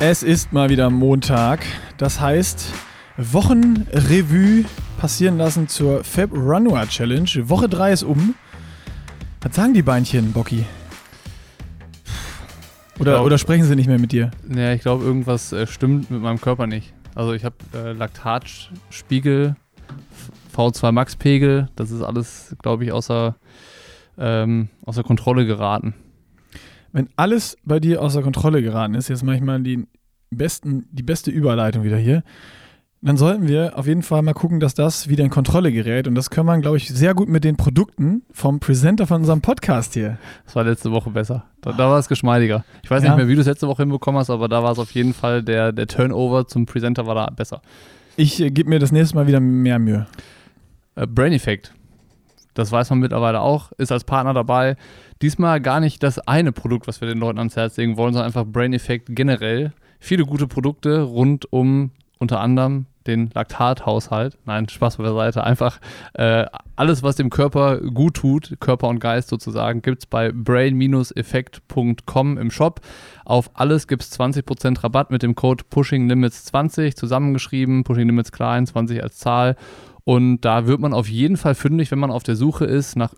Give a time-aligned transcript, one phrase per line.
[0.00, 1.66] Es ist mal wieder Montag.
[1.96, 2.72] Das heißt,
[3.16, 4.64] Wochenrevue
[4.96, 7.28] passieren lassen zur Fab Runway Challenge.
[7.48, 8.36] Woche 3 ist um.
[9.40, 10.64] Was sagen die Beinchen, Bocky?
[13.00, 14.30] Oder, glaub- oder sprechen sie nicht mehr mit dir?
[14.48, 16.94] Ja, ich glaube, irgendwas äh, stimmt mit meinem Körper nicht.
[17.16, 19.56] Also ich habe äh, Laktatspiegel,
[20.56, 23.34] V2 Max-Pegel, das ist alles, glaube ich, außer,
[24.16, 25.94] ähm, außer Kontrolle geraten.
[26.92, 29.86] Wenn alles bei dir außer Kontrolle geraten ist, jetzt mache ich mal die,
[30.30, 32.22] besten, die beste Überleitung wieder hier,
[33.00, 36.08] dann sollten wir auf jeden Fall mal gucken, dass das wieder in Kontrolle gerät.
[36.08, 39.40] Und das können wir, glaube ich, sehr gut mit den Produkten vom Presenter von unserem
[39.40, 40.18] Podcast hier.
[40.44, 41.44] Das war letzte Woche besser.
[41.60, 42.64] Da, da war es geschmeidiger.
[42.82, 43.10] Ich weiß Ja.
[43.10, 45.14] nicht mehr, wie du es letzte Woche hinbekommen hast, aber da war es auf jeden
[45.14, 47.62] Fall, der, der Turnover zum Presenter war da besser.
[48.16, 50.06] Ich äh, gebe mir das nächste Mal wieder mehr Mühe.
[50.96, 51.72] Äh, Brain Effect.
[52.54, 54.74] Das weiß man mittlerweile auch, ist als Partner dabei.
[55.22, 58.26] Diesmal gar nicht das eine Produkt, was wir den Leuten ans Herz legen wollen, sondern
[58.26, 59.72] einfach Brain Effect generell.
[59.98, 64.38] Viele gute Produkte rund um unter anderem den Laktathaushalt.
[64.44, 65.42] Nein, Spaß beiseite.
[65.42, 65.80] Einfach
[66.14, 72.38] äh, alles, was dem Körper gut tut, Körper und Geist sozusagen, gibt es bei brain-effekt.com
[72.38, 72.80] im Shop.
[73.24, 77.82] Auf alles gibt es 20% Rabatt mit dem Code PushingLimits20 zusammengeschrieben.
[77.82, 79.56] Pushing Limits klein, 20 als Zahl.
[80.04, 83.14] Und da wird man auf jeden Fall fündig, wenn man auf der Suche ist nach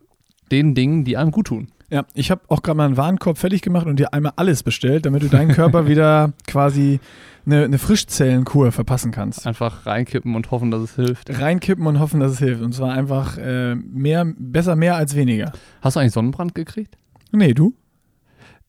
[0.50, 1.69] den Dingen, die einem gut tun.
[1.91, 5.06] Ja, ich habe auch gerade mal einen Warenkorb fertig gemacht und dir einmal alles bestellt,
[5.06, 7.00] damit du deinen Körper wieder quasi
[7.44, 9.44] eine, eine Frischzellenkur verpassen kannst.
[9.46, 11.41] Einfach reinkippen und hoffen, dass es hilft.
[11.41, 12.62] Reinkippen und hoffen, dass es hilft.
[12.62, 15.52] Und zwar einfach äh, mehr, besser mehr als weniger.
[15.83, 16.96] Hast du eigentlich Sonnenbrand gekriegt?
[17.33, 17.74] Nee, du?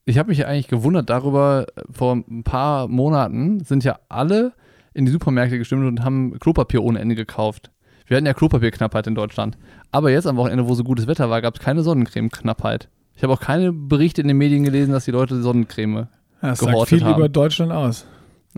[0.04, 4.52] Ich habe mich eigentlich gewundert darüber, vor ein paar Monaten sind ja alle
[4.94, 7.70] in die Supermärkte gestimmt und haben Klopapier ohne Ende gekauft.
[8.06, 9.56] Wir hatten ja Klopapierknappheit in Deutschland.
[9.92, 12.88] Aber jetzt am Wochenende, wo so gutes Wetter war, gab es keine Sonnencreme-Knappheit.
[13.14, 15.96] Ich habe auch keine Berichte in den Medien gelesen, dass die Leute Sonnencreme.
[15.96, 16.08] Ja,
[16.40, 17.18] das sagt Gehortet viel haben.
[17.18, 18.06] über Deutschland aus.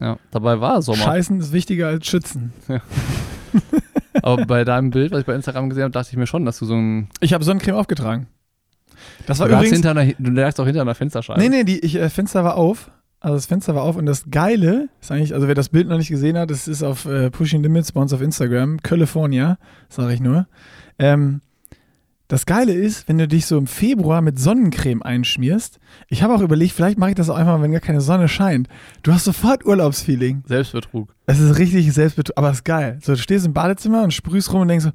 [0.00, 0.98] Ja, dabei war Sommer.
[0.98, 2.52] Scheißen ist wichtiger als Schützen.
[4.22, 6.58] Aber bei deinem Bild, was ich bei Instagram gesehen habe, dachte ich mir schon, dass
[6.58, 7.08] du so ein.
[7.20, 8.26] Ich habe Sonnencreme aufgetragen.
[9.26, 9.72] Das war Du, übrigens.
[9.74, 11.40] hinter einer, du lagst auch hinter einer Fensterscheibe.
[11.40, 12.90] Nee, nee, die ich, äh, Fenster war auf.
[13.20, 15.96] Also das Fenster war auf und das Geile ist eigentlich, also wer das Bild noch
[15.96, 19.56] nicht gesehen hat, das ist auf äh, Pushing Limits bei uns auf Instagram, California,
[19.88, 20.46] sage ich nur.
[20.98, 21.40] Ähm,
[22.28, 26.40] das Geile ist, wenn du dich so im Februar mit Sonnencreme einschmierst, ich habe auch
[26.40, 28.68] überlegt, vielleicht mache ich das auch einfach, wenn gar keine Sonne scheint.
[29.02, 30.42] Du hast sofort Urlaubsfeeling.
[30.46, 31.14] Selbstbetrug.
[31.26, 32.98] Es ist richtig Selbstbetrug, aber es ist geil.
[33.02, 34.90] So, du stehst im Badezimmer und sprühst rum und denkst so,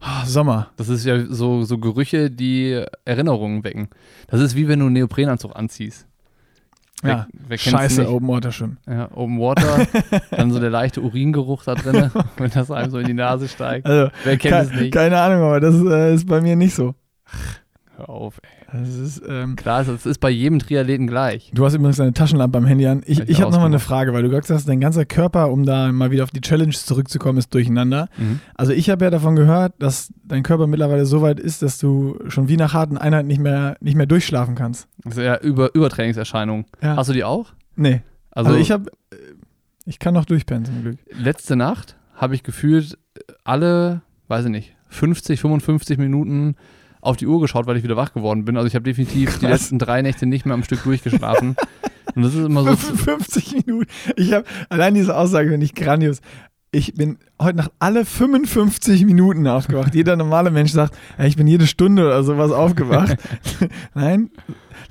[0.00, 0.70] ah, Sommer.
[0.76, 3.88] Das ist ja so, so Gerüche, die Erinnerungen wecken.
[4.28, 6.06] Das ist wie wenn du einen Neoprenanzug anziehst.
[7.04, 8.10] Ja, wer, wer scheiße nicht?
[8.10, 8.78] Open Water Schwimmen.
[8.88, 9.86] Ja, Open Water,
[10.30, 13.86] dann so der leichte Uringeruch da drin, wenn das einem so in die Nase steigt.
[13.86, 14.94] Also, Wer kennt es nicht?
[14.94, 16.94] keine Ahnung, aber das äh, ist bei mir nicht so.
[17.96, 18.78] Hör auf, ey.
[18.80, 21.50] Das ist, ähm, Klar, das ist bei jedem Triathleten gleich.
[21.54, 23.02] Du hast übrigens deine Taschenlampe am Handy an.
[23.06, 23.78] Ich, ich ich habe nochmal eine.
[23.78, 26.72] Frage, weil du gesagt hast, dein ganzer Körper, um da mal wieder auf die Challenge
[26.72, 28.08] zurückzukommen, ist durcheinander.
[28.18, 28.40] Mhm.
[28.54, 32.18] Also ich habe ja davon gehört, dass dein Körper mittlerweile so weit ist, dass du
[32.28, 34.88] schon wie nach harten Einheiten nicht mehr, nicht mehr durchschlafen kannst.
[35.04, 36.66] Das ist ja Über Übertrainingserscheinungen.
[36.82, 36.96] Ja.
[36.96, 37.52] Hast du die auch?
[37.76, 38.02] Nee.
[38.30, 38.90] Also, Also, ich habe,
[39.86, 40.98] ich kann noch durchpennen zum Glück.
[41.18, 42.98] letzte Nacht habe ich gefühlt
[43.44, 46.56] alle, weiß ich nicht, 50, 55 Minuten
[47.06, 48.56] auf die Uhr geschaut, weil ich wieder wach geworden bin.
[48.56, 49.50] Also ich habe definitiv die Krass.
[49.60, 51.56] letzten drei Nächte nicht mehr am Stück durchgeschlafen.
[52.14, 52.76] Und das ist immer so.
[52.76, 53.86] 55 Minuten.
[54.16, 56.20] Ich habe, allein diese Aussage finde ich grandios.
[56.72, 59.94] Ich bin heute Nacht alle 55 Minuten aufgewacht.
[59.94, 63.16] Jeder normale Mensch sagt, ich bin jede Stunde oder sowas aufgewacht.
[63.94, 64.30] Nein,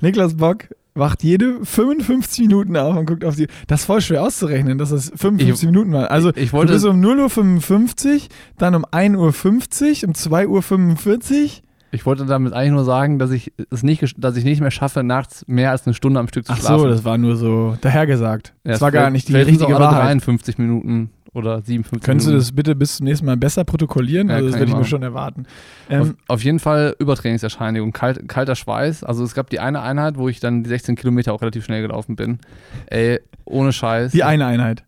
[0.00, 3.46] Niklas Bock wacht jede 55 Minuten auf und guckt auf die.
[3.66, 6.06] Das ist voll schwer auszurechnen, dass das 55 Ich- Minuten waren.
[6.06, 8.20] Also ich wollte- du bist um 0.55 Uhr,
[8.58, 11.50] dann um 1.50 Uhr, um 2.45 Uhr.
[11.92, 15.02] Ich wollte damit eigentlich nur sagen, dass ich es nicht, dass ich nicht mehr schaffe,
[15.02, 16.78] nachts mehr als eine Stunde am Stück zu Ach schlafen.
[16.80, 18.54] so, das war nur so dahergesagt.
[18.64, 20.06] Ja, das war gar nicht die auch richtige alle Wahrheit.
[20.06, 22.44] 53 Minuten oder 57 Könntest du Minuten.
[22.48, 24.28] das bitte bis zum nächsten Mal besser protokollieren?
[24.30, 24.88] Ja, also das würde ich ich mir machen.
[24.88, 25.46] schon erwarten.
[25.88, 29.04] Auf, Ähm, auf jeden Fall Übertrainingserscheinung, kalt, kalter Schweiß.
[29.04, 31.82] Also es gab die eine Einheit, wo ich dann die 16 Kilometer auch relativ schnell
[31.82, 32.38] gelaufen bin.
[32.86, 34.12] Ey, ohne Scheiß.
[34.12, 34.82] die eine Einheit.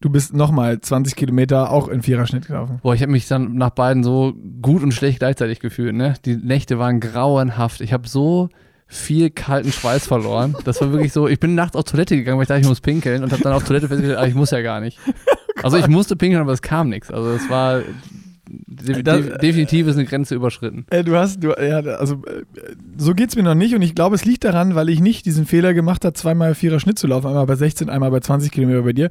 [0.00, 2.80] Du bist nochmal 20 Kilometer auch in Viererschnitt gelaufen.
[2.82, 5.94] Boah, ich habe mich dann nach beiden so gut und schlecht gleichzeitig gefühlt.
[5.94, 6.14] Ne?
[6.24, 7.80] Die Nächte waren grauenhaft.
[7.80, 8.48] Ich habe so
[8.86, 10.54] viel kalten Schweiß verloren.
[10.64, 11.26] Das war wirklich so.
[11.28, 13.52] Ich bin nachts auf Toilette gegangen, weil ich dachte, ich muss pinkeln und habe dann
[13.54, 14.98] auf Toilette festgestellt, ah, ich muss ja gar nicht.
[15.62, 17.10] Also ich musste pinkeln, aber es kam nichts.
[17.10, 17.80] Also es war
[18.46, 20.84] de Das- de definitiv ist eine Grenze überschritten.
[20.90, 22.42] Äh, du hast, du, ja, also äh,
[22.98, 25.46] so geht's mir noch nicht und ich glaube, es liegt daran, weil ich nicht diesen
[25.46, 28.82] Fehler gemacht habe, zweimal Vierer Schnitt zu laufen, einmal bei 16, einmal bei 20 Kilometer
[28.82, 29.08] bei dir.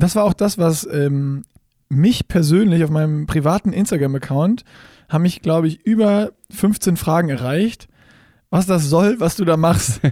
[0.00, 1.44] Das war auch das, was ähm,
[1.88, 4.64] mich persönlich auf meinem privaten Instagram-Account
[5.08, 7.88] haben mich, glaube ich, über 15 Fragen erreicht,
[8.50, 10.00] was das soll, was du da machst.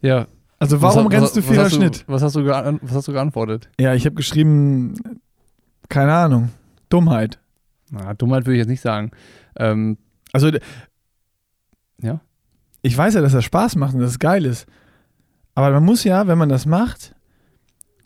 [0.00, 0.26] Ja,
[0.58, 2.04] Also warum was, rennst du was hast Schnitt?
[2.06, 3.70] Was, hast du was hast du geantwortet?
[3.80, 5.20] Ja, ich habe geschrieben,
[5.88, 6.50] keine Ahnung,
[6.90, 7.38] Dummheit.
[7.90, 9.12] Na, Dummheit würde ich jetzt nicht sagen.
[9.56, 9.96] Ähm,
[10.34, 10.50] Also
[12.02, 12.20] Ja.
[12.82, 14.66] Ich weiß ja, dass das Spaß macht und dass es geil ist.
[15.54, 17.14] Aber man muss ja, wenn man das macht,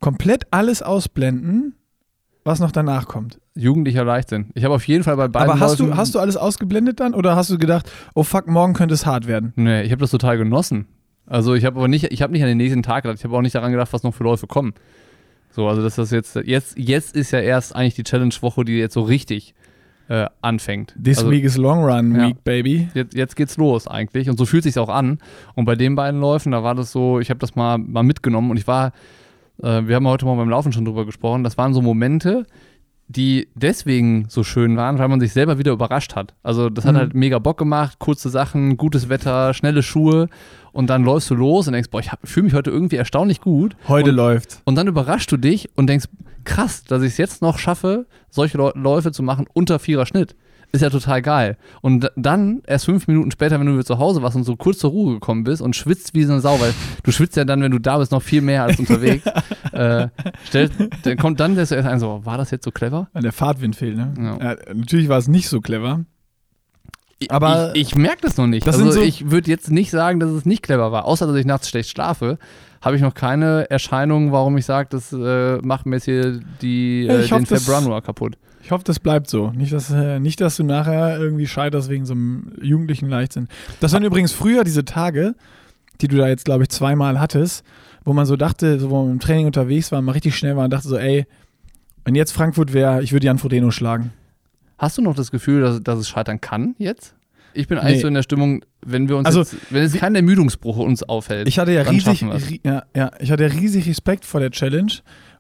[0.01, 1.75] komplett alles ausblenden,
[2.45, 3.41] was noch danach kommt.
[3.55, 4.51] jugendlicher Leichtsinn.
[4.55, 7.01] Ich habe auf jeden Fall bei beiden Aber hast du, Läufen- hast du alles ausgeblendet
[7.01, 9.53] dann oder hast du gedacht, oh fuck, morgen könnte es hart werden?
[9.57, 10.87] Nee, ich habe das total genossen.
[11.27, 13.19] Also ich habe aber nicht, ich habe nicht an den nächsten Tag gedacht.
[13.19, 14.73] Ich habe auch nicht daran gedacht, was noch für Läufe kommen.
[15.51, 18.95] So, also dass das jetzt, jetzt, jetzt ist ja erst eigentlich die Challenge-Woche, die jetzt
[18.95, 19.55] so richtig
[20.09, 20.95] äh, anfängt.
[21.03, 22.29] This also, week is long run Ja.
[22.29, 22.89] week, baby.
[22.95, 25.19] Jetzt, jetzt geht's los eigentlich und so fühlt sich's auch an.
[25.55, 28.51] Und bei den beiden Läufen, da war das so, ich habe das mal, mal mitgenommen
[28.51, 28.93] und ich war,
[29.63, 32.47] äh, wir haben heute mal beim Laufen schon drüber gesprochen, das waren so Momente,
[33.11, 36.35] die deswegen so schön waren, weil man sich selber wieder überrascht hat.
[36.43, 36.99] Also das hat Mhm.
[36.99, 40.29] halt mega Bock gemacht, kurze Sachen, gutes Wetter, schnelle Schuhe
[40.73, 43.77] und dann läufst du los und denkst, boah, ich fühle mich heute irgendwie erstaunlich gut.
[43.89, 44.61] Heute und, läuft.
[44.67, 46.07] und dann überraschst du dich und denkst,
[46.45, 50.37] krass, dass ich es jetzt noch schaffe, solche Läu- Läufe zu machen unter vierer Schnitt.
[50.71, 51.57] Ist ja total geil.
[51.81, 54.79] Und dann, erst fünf Minuten später, wenn du wieder zu Hause warst und so kurz
[54.79, 57.63] zur Ruhe gekommen bist und schwitzt wie so eine Sau, weil du schwitzt ja dann,
[57.63, 59.25] wenn du da bist, noch viel mehr als unterwegs.
[59.73, 60.09] äh,
[60.45, 60.73] stellt,
[61.05, 63.09] dann kommt dann der zuerst ein, so, war das jetzt so clever?
[63.15, 64.13] Weil der Fahrtwind fehlt, ne?
[64.19, 64.51] Ja.
[64.53, 66.05] Ja, natürlich war es nicht so clever.
[67.31, 68.67] Aber- ich, ich merke das noch nicht.
[68.67, 71.07] Das also so- ich würde jetzt nicht sagen, dass es nicht clever war.
[71.07, 72.39] Außer, dass ich nachts schlecht schlafe,
[72.81, 77.07] habe ich noch keine Erscheinung, warum ich sage, das äh, macht mir jetzt hier die,
[77.07, 78.37] äh, hoffe, den Februar kaputt.
[78.69, 79.51] Ich hoffe, das bleibt so.
[79.53, 83.49] Nicht, dass, äh, nicht, dass du nachher irgendwie scheiterst wegen so einem jugendlichen Leichtsinn.
[83.81, 85.35] Das waren übrigens früher diese Tage,
[86.03, 87.65] die du da jetzt, glaube ich, zweimal hattest,
[88.05, 90.65] wo man so dachte, so, wo man im Training unterwegs war, mal richtig schnell war
[90.65, 91.25] und dachte so, ey,
[92.05, 94.13] wenn jetzt Frankfurt wäre, ich würde Jan Frodeno schlagen.
[94.77, 97.15] Hast du noch das Gefühl, dass, dass es scheitern kann jetzt?
[97.55, 98.03] Ich bin eigentlich Nee.
[98.03, 101.49] so in der Stimmung, wenn wir uns Also, jetzt, wenn es kein Ermüdungsbruch uns aufhält.
[101.49, 102.23] Ich hatte ja riesig,
[102.65, 104.93] ja, ja, ich hatte riesig Respekt vor der Challenge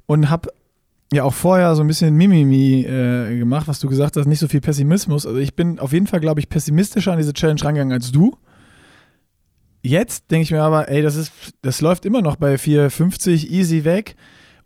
[0.06, 0.48] und habe
[1.12, 4.48] ja auch vorher so ein bisschen Mimimi äh, gemacht, was du gesagt hast, nicht so
[4.48, 5.26] viel Pessimismus.
[5.26, 8.36] Also ich bin auf jeden Fall, glaube ich, pessimistischer an diese Challenge rangegangen als du.
[9.82, 11.32] Jetzt denke ich mir aber, ey, das ist,
[11.62, 14.16] das läuft immer noch bei 4,50 easy weg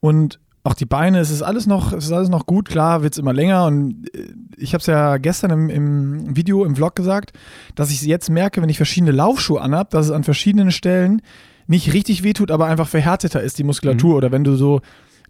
[0.00, 3.14] und auch die Beine, es ist alles noch, es ist alles noch gut, klar, wird
[3.14, 6.94] es immer länger und äh, ich habe es ja gestern im, im Video, im Vlog
[6.94, 7.32] gesagt,
[7.74, 11.20] dass ich jetzt merke, wenn ich verschiedene Laufschuhe anhab, dass es an verschiedenen Stellen
[11.66, 14.16] nicht richtig wehtut, aber einfach verhärteter ist die Muskulatur.
[14.16, 14.80] Oder wenn du so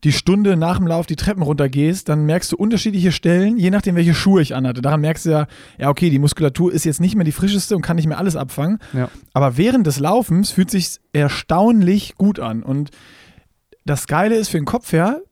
[0.05, 3.95] die Stunde nach dem Lauf die Treppen runtergehst, dann merkst du unterschiedliche Stellen, je nachdem,
[3.95, 4.83] welche Schuhe ich anhatte.
[4.83, 5.47] Daran merkst du ja,
[5.79, 8.35] ja, okay, die Muskulatur ist jetzt nicht mehr die frischeste und kann nicht mehr alles
[8.35, 8.79] abfangen.
[8.93, 9.09] Ja.
[9.33, 12.63] Aber während des Laufens fühlt sich erstaunlich gut an.
[12.65, 12.91] Und
[13.85, 15.23] das Geile ist für den Kopf her,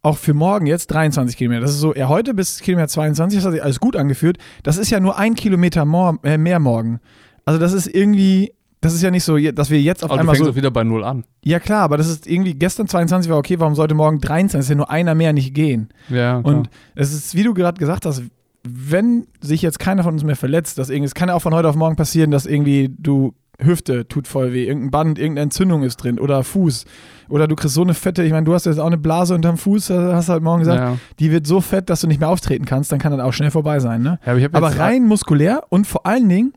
[0.00, 1.62] auch für morgen jetzt 23 Kilometer.
[1.62, 4.38] Das ist so, ja, heute bis Kilometer 22, das hat sich alles gut angefühlt.
[4.62, 7.00] Das ist ja nur ein Kilometer more, äh, mehr morgen.
[7.44, 8.54] Also das ist irgendwie,
[8.84, 10.52] das ist ja nicht so, dass wir jetzt auf Aber du einmal fängst so.
[10.52, 11.24] auch wieder bei Null an.
[11.42, 14.58] Ja klar, aber das ist irgendwie, gestern 22 war okay, warum sollte morgen 23?
[14.58, 15.88] Das ist ja nur einer mehr nicht gehen.
[16.10, 16.44] Ja, klar.
[16.44, 18.22] Und es ist, wie du gerade gesagt hast,
[18.62, 21.54] wenn sich jetzt keiner von uns mehr verletzt, dass irgendwie, es kann ja auch von
[21.54, 25.82] heute auf morgen passieren, dass irgendwie du Hüfte tut voll weh, irgendein Band, irgendeine Entzündung
[25.82, 26.84] ist drin oder Fuß.
[27.28, 29.56] Oder du kriegst so eine fette, ich meine, du hast jetzt auch eine Blase unterm
[29.56, 30.96] Fuß, äh, hast du halt morgen gesagt, ja.
[31.20, 33.50] die wird so fett, dass du nicht mehr auftreten kannst, dann kann das auch schnell
[33.50, 34.18] vorbei sein, ne?
[34.26, 36.52] Ja, aber Aber rein muskulär und vor allen Dingen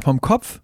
[0.00, 0.60] vom Kopf.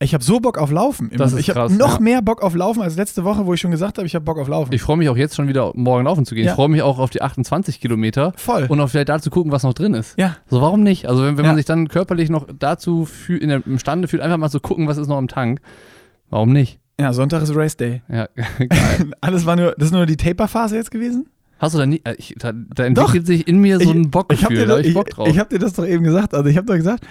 [0.00, 1.08] Ich habe so Bock auf Laufen.
[1.08, 1.18] Immer.
[1.18, 2.00] Das ist ich habe noch ja.
[2.00, 4.38] mehr Bock auf Laufen als letzte Woche, wo ich schon gesagt habe, ich habe Bock
[4.38, 4.72] auf Laufen.
[4.72, 6.44] Ich freue mich auch jetzt schon wieder morgen laufen zu gehen.
[6.44, 6.52] Ja.
[6.52, 8.66] Ich freue mich auch auf die 28 Kilometer Voll.
[8.68, 10.14] und auch vielleicht da zu gucken, was noch drin ist.
[10.16, 11.08] ja, So, warum nicht?
[11.08, 11.50] Also, wenn, wenn Ja.
[11.50, 14.86] man sich dann körperlich noch dazu fühl, in der, imstande fühlt, einfach mal zu gucken,
[14.86, 15.60] was ist noch im Tank.
[16.30, 16.78] Warum nicht?
[17.00, 18.02] ja, Sonntag ist Race Day.
[18.08, 18.28] Ja,
[18.58, 18.68] geil.
[19.20, 21.26] Alles war nur, das ist nur die Taper-Phase jetzt gewesen?
[21.58, 23.96] Hast du da nie, äh, ich, da, da entwickelt sich in mir so Ich- ein
[23.96, 25.26] Ich habe Bockgefühl, dir, da hab ich Bock drauf.
[25.28, 26.34] ich hab dir das doch eben gesagt.
[26.34, 27.04] Also ich habe doch gesagt,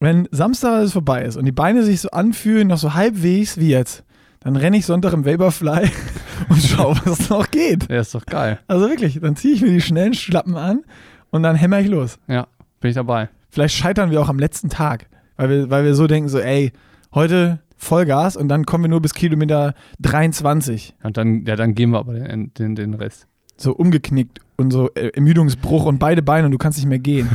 [0.00, 3.70] wenn Samstag alles vorbei ist und die Beine sich so anfühlen, noch so halbwegs wie
[3.70, 4.04] jetzt,
[4.40, 5.90] dann renne ich Sonntag im Vaporfly
[6.48, 7.88] und schau, was noch geht.
[7.90, 8.58] ja, ist doch geil.
[8.68, 10.84] Also wirklich, dann ziehe ich mir die schnellen Schlappen an
[11.30, 12.18] und dann hämmer ich los.
[12.28, 12.46] Ja,
[12.80, 13.28] bin ich dabei.
[13.50, 16.72] Vielleicht scheitern wir auch am letzten Tag, weil wir, weil wir so denken, so ey,
[17.14, 20.94] heute Vollgas und dann kommen wir nur bis Kilometer 23.
[21.02, 23.26] Und dann, ja, dann gehen wir aber den, den, den Rest.
[23.56, 27.28] So umgeknickt und so äh, Ermüdungsbruch und beide Beine und du kannst nicht mehr gehen.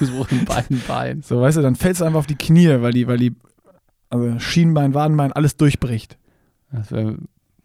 [0.00, 1.22] so in beiden Beinen.
[1.22, 3.34] So, weißt du, dann fällst du einfach auf die Knie, weil die, weil die,
[4.08, 6.18] also Schienbein, Wadenbein, alles durchbricht.
[6.72, 7.16] Das wäre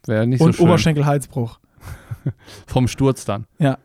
[0.06, 0.68] wär nicht und so schön.
[0.68, 1.60] Oberschenkel-Halsbruch.
[2.68, 3.46] Vom Sturz dann.
[3.60, 3.78] Ja.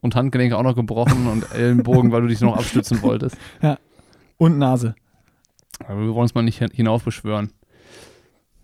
[0.00, 3.36] Und Handgelenke auch noch gebrochen und Ellenbogen, weil du dich noch abstützen wolltest.
[4.36, 4.94] Und Nase.
[5.86, 7.50] Aber wir wollen es mal nicht hin- hinaufbeschwören.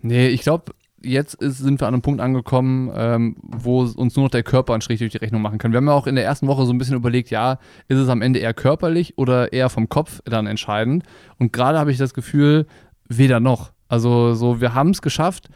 [0.02, 4.24] Nee, ich glaube, jetzt ist, sind wir an einem Punkt angekommen, ähm, wo uns nur
[4.24, 5.72] noch der Körper einen Strich durch die Rechnung machen kann.
[5.72, 8.08] Wir haben ja auch in der ersten Woche so ein bisschen überlegt, ja, ist es
[8.08, 11.04] am Ende eher körperlich oder eher vom Kopf dann entscheidend?
[11.38, 12.66] Und gerade habe ich das Gefühl,
[13.08, 13.72] weder noch.
[13.88, 15.48] Also so, wir haben es geschafft,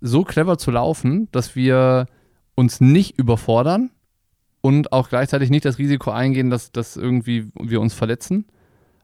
[0.00, 2.06] so clever zu laufen, dass wir
[2.54, 3.90] uns nicht überfordern
[4.60, 8.46] und auch gleichzeitig nicht das Risiko eingehen, dass, dass irgendwie wir uns verletzen.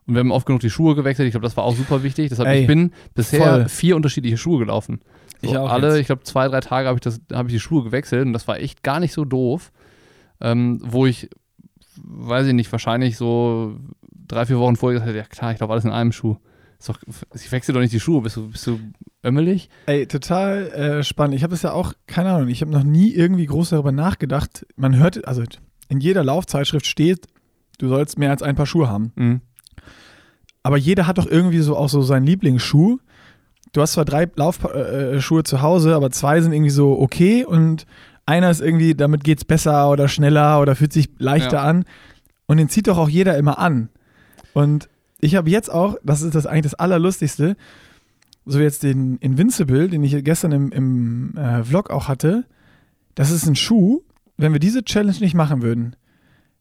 [0.07, 1.27] Und wir haben oft genug die Schuhe gewechselt.
[1.27, 2.31] Ich glaube, das war auch super wichtig.
[2.31, 3.69] Deshalb, Ey, ich bin bisher voll.
[3.69, 5.01] vier unterschiedliche Schuhe gelaufen.
[5.43, 5.99] So, Ich auch alle, jetzt.
[6.01, 8.49] ich glaube, zwei, drei Tage habe ich, das- habe ich die Schuhe gewechselt und das
[8.49, 9.71] war echt gar nicht so doof.
[10.41, 11.29] Ähm, wo ich,
[12.03, 13.77] weiß ich nicht, wahrscheinlich so
[14.13, 16.37] drei, vier Wochen vorher gesagt habe, ja klar, ich glaube alles in einem Schuh.
[16.79, 16.99] Ist doch,
[17.35, 18.79] ich wechsle doch nicht die Schuhe, bist du, bist du
[19.25, 19.69] ömmelig?
[19.87, 21.35] Ey, total äh, spannend.
[21.35, 24.65] Ich habe es ja auch, keine Ahnung, ich habe noch nie irgendwie groß darüber nachgedacht.
[24.77, 25.43] Man hört, also
[25.89, 27.27] in jeder Laufzeitschrift steht,
[27.79, 29.11] du sollst mehr als ein Paar Schuhe haben.
[29.17, 29.41] Mhm.
[30.63, 32.99] Aber jeder hat doch irgendwie so auch so seinen Lieblingsschuh.
[33.73, 37.45] Du hast zwar drei Laufschuhe äh, Schuhe zu Hause, aber zwei sind irgendwie so okay
[37.45, 37.87] und
[38.27, 41.63] einer ist irgendwie, damit geht's besser oder schneller oder fühlt sich leichter Ja.
[41.65, 41.85] an.
[42.47, 43.89] Und den zieht doch auch jeder immer an.
[44.55, 44.89] Und
[45.21, 47.57] ich habe jetzt auch, das ist das eigentlich das Allerlustigste,
[48.47, 52.45] so jetzt den Invincible, den ich gestern im, im äh, Vlog auch hatte.
[53.15, 54.03] Das ist ein Schuh.
[54.37, 55.97] Wenn wir diese Challenge nicht machen würden,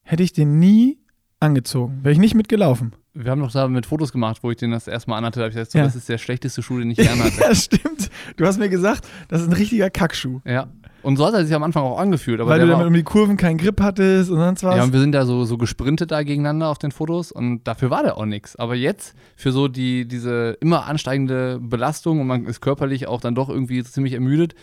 [0.04, 0.98] hätte ich den nie
[1.40, 2.00] angezogen.
[2.02, 2.94] Wäre ich nicht mitgelaufen.
[3.24, 5.40] Wir haben doch da mit Fotos gemacht, wo ich den das erste Mal anhatte.
[5.40, 5.86] Da habe ich gesagt, so, Ja.
[5.86, 7.40] das ist der schlechteste Schuh, den ich je anhatte.
[7.42, 8.10] Ja, stimmt.
[8.38, 10.40] Du hast mir gesagt, das ist ein richtiger Kackschuh.
[10.46, 10.68] ja.
[11.04, 12.40] Und so hat er sich am Anfang auch angefühlt.
[12.46, 14.76] Weil du damit um die Kurven keinen Grip hattest und sonst was.
[14.76, 17.92] Ja, und wir sind da so, so gesprintet da gegeneinander auf den Fotos und dafür
[17.92, 18.58] war der auch nichts.
[18.58, 23.36] Aber jetzt für so die, diese immer ansteigende Belastung und man ist körperlich auch dann
[23.36, 24.56] doch irgendwie ziemlich ermüdet,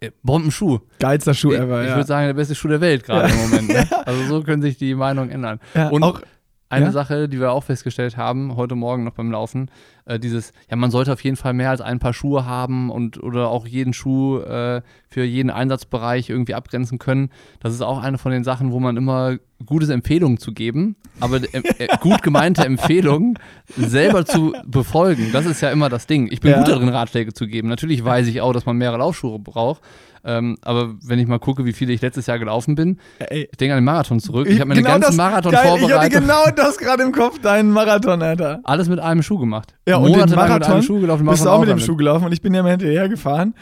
[0.00, 0.78] äh, Bombenschuh.
[1.00, 1.96] Geilster Schuh ich ever, ich ja.
[1.96, 3.68] würde sagen, der beste Schuh der Welt gerade im Moment.
[3.68, 3.86] Ne?
[4.06, 5.60] Also so können sich die Meinungen ändern.
[5.74, 6.22] ja, und auch,
[6.70, 6.92] Eine Ja?
[6.92, 9.70] Sache, die wir auch festgestellt haben, heute Morgen noch beim Laufen,
[10.04, 13.20] äh, dieses, ja, man sollte auf jeden Fall mehr als ein paar Schuhe haben und
[13.22, 17.30] oder auch jeden Schuh äh, für jeden Einsatzbereich irgendwie abgrenzen können.
[17.58, 19.36] Das ist auch eine von den Sachen, wo man immer
[19.66, 23.36] gutes Empfehlungen zu geben, aber äh, gut gemeinte Empfehlungen
[23.76, 25.30] selber zu befolgen.
[25.32, 26.28] Das ist ja immer das Ding.
[26.30, 26.58] Ich bin Ja.
[26.58, 27.68] gut darin, Ratschläge zu geben.
[27.68, 29.82] Natürlich weiß ich auch, dass man mehrere Laufschuhe braucht.
[30.24, 33.56] Ähm, aber wenn ich mal gucke, wie viele ich letztes Jahr gelaufen bin, ey, ich
[33.58, 34.46] denke an den Marathon zurück.
[34.48, 36.20] Ich habe meine genau ganzen das- Marathon geil, Ich hatte vorbereitet.
[36.20, 38.60] genau das gerade im Kopf, deinen Marathon, Alter.
[38.64, 39.74] Alles mit einem Schuh gemacht.
[39.88, 41.24] Ja, und den Monatelang mit einem Marathon Schuh gelaufen.
[41.24, 41.86] den bist du Marathon auch mit dem.
[41.86, 43.54] Schuh gelaufen und ich bin ja mal hinterher gefahren.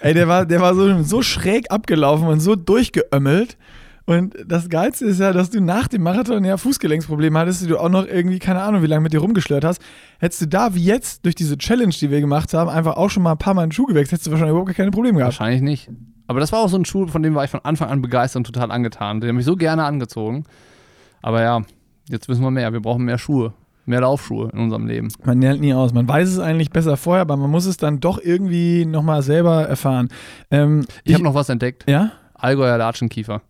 [0.00, 3.56] Ey, der war, der war so, so schräg abgelaufen und so durchgeömmelt.
[4.08, 7.76] Und das Geilste ist ja, dass du nach dem Marathon ja Fußgelenksprobleme hattest, die du
[7.78, 9.82] auch noch irgendwie, keine Ahnung, wie lange mit dir rumgeschlört hast.
[10.18, 13.22] Hättest du da wie jetzt durch diese Challenge, die wir gemacht haben, einfach auch schon
[13.22, 15.38] mal ein paar Mal einen Schuh gewechselt, hättest du wahrscheinlich überhaupt keine Probleme gehabt.
[15.38, 15.90] Wahrscheinlich nicht.
[16.26, 18.40] Aber das war auch so ein Schuh, von dem war ich von Anfang an begeistert
[18.40, 19.20] und total angetan.
[19.20, 20.44] Den habe ich so gerne angezogen.
[21.20, 21.60] Aber ja,
[22.08, 22.72] jetzt wissen wir mehr.
[22.72, 23.52] Wir brauchen mehr Schuhe.
[23.84, 25.08] Mehr Laufschuhe in unserem Leben.
[25.22, 25.92] Man lernt nie aus.
[25.92, 29.66] Man weiß es eigentlich besser vorher, aber man muss es dann doch irgendwie nochmal selber
[29.68, 30.08] erfahren.
[30.50, 31.84] Ähm, Ich habe noch was entdeckt.
[31.86, 32.12] Ja?
[32.32, 33.42] Allgäuer Latschenkiefer.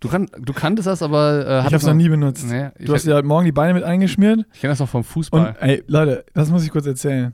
[0.00, 2.44] Du, kann, du kanntest das, aber äh, Ich es noch nie benutzt.
[2.46, 4.44] Nee, Du hast dir heute Morgen die Beine mit eingeschmiert.
[4.52, 5.48] ich kenne das noch vom Fußball.
[5.48, 7.32] Und ey, Leute, das muss ich kurz erzählen.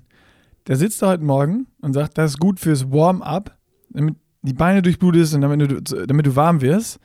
[0.69, 3.57] Der sitzt da heute Morgen und sagt, das ist gut fürs Warm-up,
[3.91, 7.01] damit die Beine durchblutest und damit du, damit du warm wirst.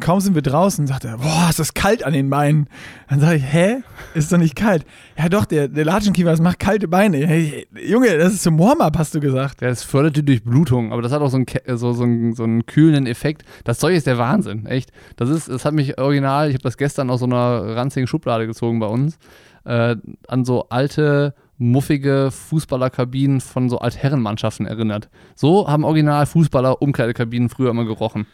[0.00, 2.68] Kaum sind wir draußen, sagt er, boah, ist das kalt an den Beinen.
[3.08, 3.78] Dann sage ich, hä?
[4.14, 4.84] Ist doch nicht kalt.
[5.18, 7.26] Ja doch, der, der Latschenkiefer, das macht kalte Beine.
[7.26, 9.60] Hey, Junge, das ist zum Warm-up, hast du gesagt.
[9.60, 12.34] Ja, das fördert die Durchblutung, aber das hat auch so einen, Ke- so, so, einen,
[12.34, 13.42] so einen kühlenden Effekt.
[13.64, 14.90] Das Zeug ist der Wahnsinn, echt.
[15.16, 18.46] Das ist, das hat mich original, ich habe das gestern aus so einer ranzigen Schublade
[18.46, 19.18] gezogen bei uns,
[19.64, 19.96] äh,
[20.28, 25.08] an so alte, muffige Fußballerkabinen von so Altherrenmannschaften erinnert.
[25.34, 28.26] So haben original Fußballer Umkleidekabinen früher immer gerochen.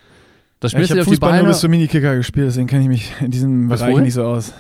[0.65, 1.49] Das Ja, ich du habe Fußball nur Beine.
[1.49, 4.05] bis zum Minikicker gespielt, deswegen kenne ich mich in diesem Bis Bereich wohin?
[4.05, 4.55] nicht so aus.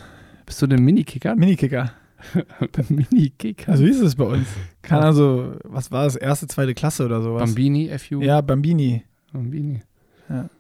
[0.45, 1.35] Bist du den Minikicker?
[1.35, 1.93] Minikicker.
[2.91, 3.73] Minikicker.
[3.73, 4.47] Also wie ist es bei uns?
[4.83, 7.41] Keine Ahnung, so, was war das, erste, zweite Klasse oder sowas?
[7.41, 8.21] Bambini, FU?
[8.21, 9.03] Ja, Bambini.
[9.33, 9.81] Bambini.
[10.29, 10.51] Ja.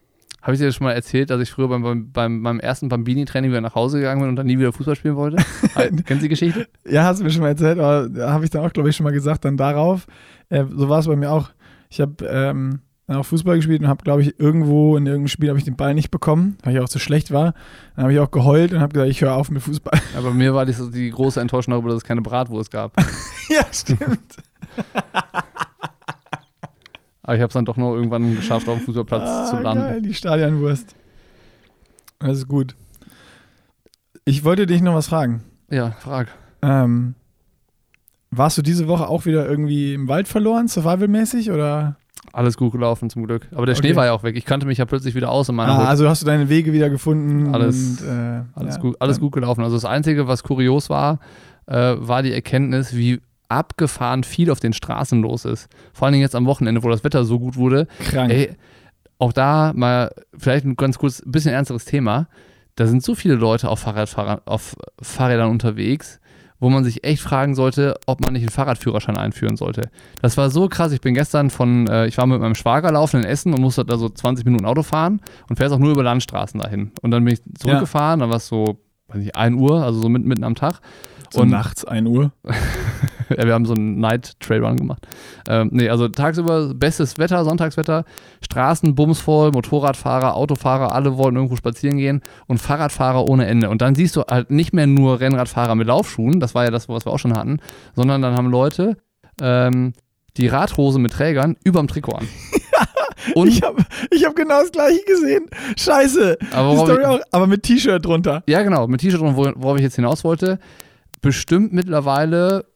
[0.40, 2.88] Habe ich dir das schon mal erzählt, dass ich früher beim, beim, beim meinem ersten
[2.88, 5.44] Bambini-Training wieder nach Hause gegangen bin und dann nie wieder Fußball spielen wollte?
[5.74, 6.68] Kennen Sie die Geschichte?
[6.88, 9.04] Ja, hast du mir schon mal erzählt, aber habe ich dann auch, glaube ich, schon
[9.04, 10.06] mal gesagt, dann darauf.
[10.48, 11.50] Äh, so war es bei mir auch.
[11.90, 15.58] Ich habe ähm, auch Fußball gespielt und habe, glaube ich, irgendwo in irgendeinem Spiel habe
[15.58, 17.52] ich den Ball nicht bekommen, weil ich auch zu schlecht war.
[17.96, 20.00] Dann habe ich auch geheult und habe gesagt, ich höre auf mit Fußball.
[20.16, 22.96] Aber mir war das so die große Enttäuschung darüber, dass es keine Bratwurst gab.
[23.50, 24.37] ja, stimmt.
[27.23, 29.82] Aber ich habe es dann doch noch irgendwann geschafft, auf dem Fußballplatz zu Ah, landen.
[29.84, 30.94] geil, die Stadionwurst.
[32.18, 32.75] Das ist gut.
[34.25, 35.42] Ich wollte dich noch was fragen.
[35.70, 36.28] Ja, frag.
[36.62, 37.14] Ähm,
[38.30, 41.96] warst du diese Woche auch wieder irgendwie im Wald verloren, survivalmäßig, oder?
[42.34, 43.46] Alles gut gelaufen zum Glück.
[43.54, 43.96] Aber der Schnee Okay.
[43.96, 44.36] war ja auch weg.
[44.36, 45.86] Ich kannte mich ja plötzlich wieder aus in meiner Ah, Hut.
[45.86, 47.54] also hast du deine Wege wieder gefunden.
[47.54, 48.80] Alles- und, äh, Alles, ja.
[48.80, 49.62] gut, alles gut gelaufen.
[49.62, 51.20] Also das Einzige, was kurios war,
[51.66, 55.68] äh, war die Erkenntnis, wie abgefahren viel auf den Straßen los ist.
[55.92, 57.86] Vor allen Dingen jetzt am Wochenende, wo das Wetter so gut wurde.
[58.10, 58.32] Krank.
[58.32, 58.56] Ey,
[59.18, 62.26] auch da mal vielleicht ein ganz kurz, ein bisschen ernsteres Thema.
[62.74, 63.86] Da sind so viele Leute auf,
[64.46, 66.18] auf Fahrrädern unterwegs,
[66.64, 69.90] wo man sich echt fragen sollte, ob man nicht einen Fahrradführerschein einführen sollte.
[70.23, 70.92] Das war so krass.
[70.92, 73.85] Ich bin gestern von, äh, ich war mit meinem Schwager laufen in Essen und musste
[73.85, 76.90] da so 20 Minuten Auto fahren und fährst auch nur über Landstraßen dahin.
[77.02, 78.26] Und dann bin ich zurückgefahren, ja.
[78.26, 78.78] da war es so,
[79.09, 80.80] weiß nicht, 1 Uhr, also so mitten, mitten am Tag.
[81.30, 82.33] So und nachts 1 Uhr.
[83.36, 85.06] wir haben so einen Night Trail Run gemacht.
[85.48, 88.04] Ähm, nee, also tagsüber bestes Wetter, Sonntagswetter,
[88.42, 93.70] Straßen bumsvoll, Motorradfahrer, Autofahrer, alle wollen irgendwo spazieren gehen und Fahrradfahrer ohne Ende.
[93.70, 96.88] Und dann siehst du halt nicht mehr nur Rennradfahrer mit Laufschuhen, das war ja das,
[96.88, 97.60] was wir auch schon hatten,
[97.94, 98.96] sondern dann haben Leute
[99.40, 99.92] ähm,
[100.36, 102.28] die Radhose mit Trägern überm Trikot an.
[103.34, 105.46] Und ich habe ich hab genau das gleiche gesehen.
[105.76, 106.36] Scheiße.
[106.52, 108.42] Aber, ich, auch, aber mit T-Shirt drunter.
[108.46, 110.58] Ja, genau, mit T-Shirt drunter, worauf ich jetzt hinaus wollte.
[111.22, 112.66] Bestimmt mittlerweile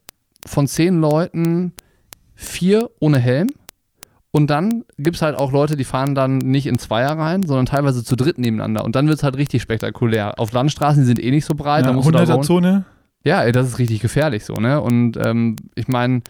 [0.45, 1.73] von zehn Leuten
[2.35, 3.49] vier ohne Helm.
[4.31, 7.65] Und dann gibt es halt auch Leute, die fahren dann nicht in Zweier rein, sondern
[7.65, 8.85] teilweise zu dritt nebeneinander.
[8.85, 10.39] Und dann wird es halt richtig spektakulär.
[10.39, 11.83] Auf Landstraßen, die sind eh nicht so breit.
[11.83, 12.85] Ja, da musst 100er Zone.
[13.23, 14.79] Ja, ey, das ist richtig gefährlich so, ne?
[14.79, 16.21] Und ähm, ich meine,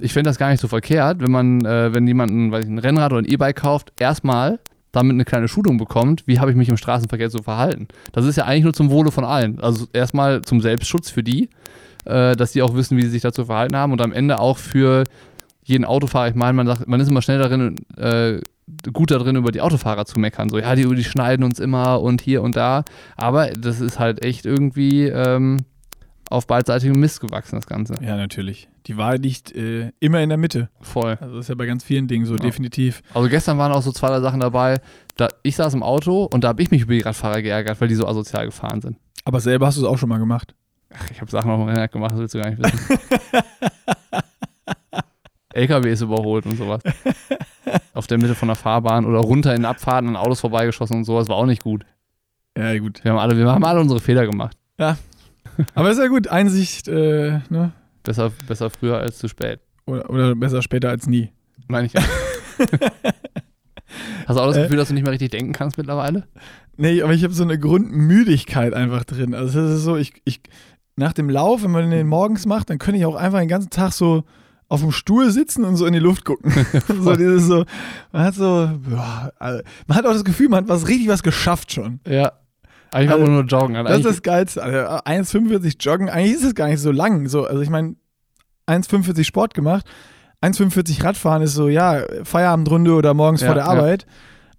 [0.00, 2.70] ich finde das gar nicht so verkehrt, wenn man, äh, wenn jemand ein, weiß ich,
[2.70, 4.60] ein Rennrad oder ein E-Bike kauft, erstmal
[4.92, 7.88] damit eine kleine Schulung bekommt, wie habe ich mich im Straßenverkehr zu verhalten.
[8.12, 9.60] Das ist ja eigentlich nur zum Wohle von allen.
[9.60, 11.50] Also erstmal zum Selbstschutz für die,
[12.06, 14.58] äh, dass die auch wissen, wie sie sich dazu verhalten haben und am Ende auch
[14.58, 15.04] für
[15.62, 16.28] jeden Autofahrer.
[16.28, 18.40] Ich meine, man, sagt, man ist immer schnell darin, äh,
[18.92, 20.48] gut darin, über die Autofahrer zu meckern.
[20.48, 22.84] So, ja, die, die schneiden uns immer und hier und da.
[23.16, 25.64] Aber das ist halt echt irgendwie ähm,
[26.30, 27.94] auf beidseitigem Mist gewachsen, das Ganze.
[28.00, 28.68] Ja, natürlich.
[28.86, 30.68] Die Wahl liegt äh, immer in der Mitte.
[30.80, 31.18] Voll.
[31.20, 32.40] Also das ist ja bei ganz vielen Dingen so, ja.
[32.40, 33.02] definitiv.
[33.14, 34.80] Also gestern waren auch so zwei, drei Sachen dabei.
[35.16, 37.88] Da, ich saß im Auto und da habe ich mich über die Radfahrer geärgert, weil
[37.88, 38.96] die so asozial gefahren sind.
[39.24, 40.54] Aber selber hast du es auch schon mal gemacht.
[40.98, 42.98] Ach, ich habe Sachen auf dem Rennrad gemacht, das willst du gar nicht wissen.
[45.54, 46.82] LKW ist überholt und sowas.
[47.94, 51.28] auf der Mitte von der Fahrbahn oder runter in Abfahrten an Autos vorbeigeschossen und sowas
[51.28, 51.84] war auch nicht gut.
[52.56, 53.02] Ja, gut.
[53.04, 54.56] Wir haben alle, wir haben alle unsere Fehler gemacht.
[54.78, 54.96] Ja.
[55.74, 57.72] Aber ist ja gut, Einsicht, äh, ne?
[58.02, 59.60] Besser, besser früher als zu spät.
[59.86, 61.30] Oder, oder besser später als nie.
[61.68, 61.94] Meine ich.
[64.26, 64.62] Hast du auch das äh.
[64.62, 66.26] Gefühl, äh, dass du nicht mehr richtig denken kannst mittlerweile?
[66.76, 69.34] Nee, aber ich habe so eine Grundmüdigkeit einfach drin.
[69.34, 70.40] Also es ist so, ich, ich,
[70.96, 73.70] nach dem Lauf, wenn man den morgens macht, dann könnte ich auch einfach den ganzen
[73.70, 74.24] Tag so
[74.68, 76.52] auf dem Stuhl sitzen und so in die Luft gucken.
[77.00, 77.64] so dieses so,
[78.12, 81.22] man hat so, boah, also, man hat auch das Gefühl, man hat was richtig was
[81.22, 82.00] geschafft schon.
[82.06, 82.32] Ja.
[82.92, 83.76] Eigentlich also, nur joggen.
[83.76, 84.62] Also das ist das Geilste.
[84.62, 87.28] Also 1,45 joggen, eigentlich ist es gar nicht so lang.
[87.28, 87.96] So, also ich meine,
[88.66, 89.86] 1,45 Sport gemacht,
[90.42, 94.02] 1,45 Radfahren ist so, ja, Feierabendrunde oder morgens ja, vor der Arbeit.
[94.02, 94.12] Ja.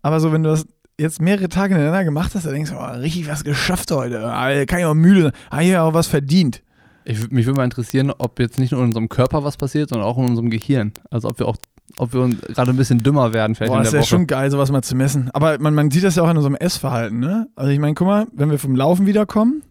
[0.03, 0.65] Aber so, wenn du das
[0.99, 4.25] jetzt mehrere Tage hintereinander gemacht hast, dann denkst du, oh, richtig was geschafft heute.
[4.25, 5.31] Ah, kann ich auch müde sein.
[5.49, 6.63] Ah, hier auch was verdient.
[7.05, 10.07] Ich, mich würde mal interessieren, ob jetzt nicht nur in unserem Körper was passiert, sondern
[10.07, 10.91] auch in unserem Gehirn.
[11.09, 11.57] Also ob wir auch
[11.99, 14.27] ob wir gerade ein bisschen dümmer werden vielleicht Boah, in der das ist ja schon
[14.27, 15.31] geil, sowas mal zu messen.
[15.33, 17.47] Aber man, man sieht das ja auch in unserem Essverhalten, ne?
[17.55, 19.63] Also ich meine, guck mal, wenn wir vom Laufen wiederkommen,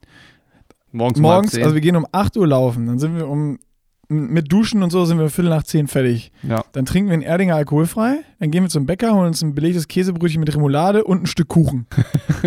[0.93, 3.59] morgens, morgens also wir gehen um 8 Uhr laufen, dann sind wir um
[4.09, 6.33] mit Duschen und so sind wir Viertel nach zehn fertig.
[6.42, 6.64] Ja.
[6.73, 9.88] Dann trinken wir einen Erdinger alkoholfrei, dann gehen wir zum Bäcker, holen uns ein belegtes
[9.88, 11.87] Käsebrötchen mit Remoulade und ein Stück Kuchen.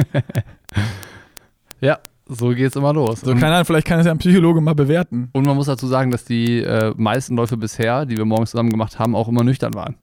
[1.81, 3.21] ja, so geht es immer los.
[3.21, 5.29] So, keine Ahnung, vielleicht kann es ja ein Psychologe mal bewerten.
[5.33, 8.69] Und man muss dazu sagen, dass die äh, meisten Läufe bisher, die wir morgens zusammen
[8.69, 9.95] gemacht haben, auch immer nüchtern waren.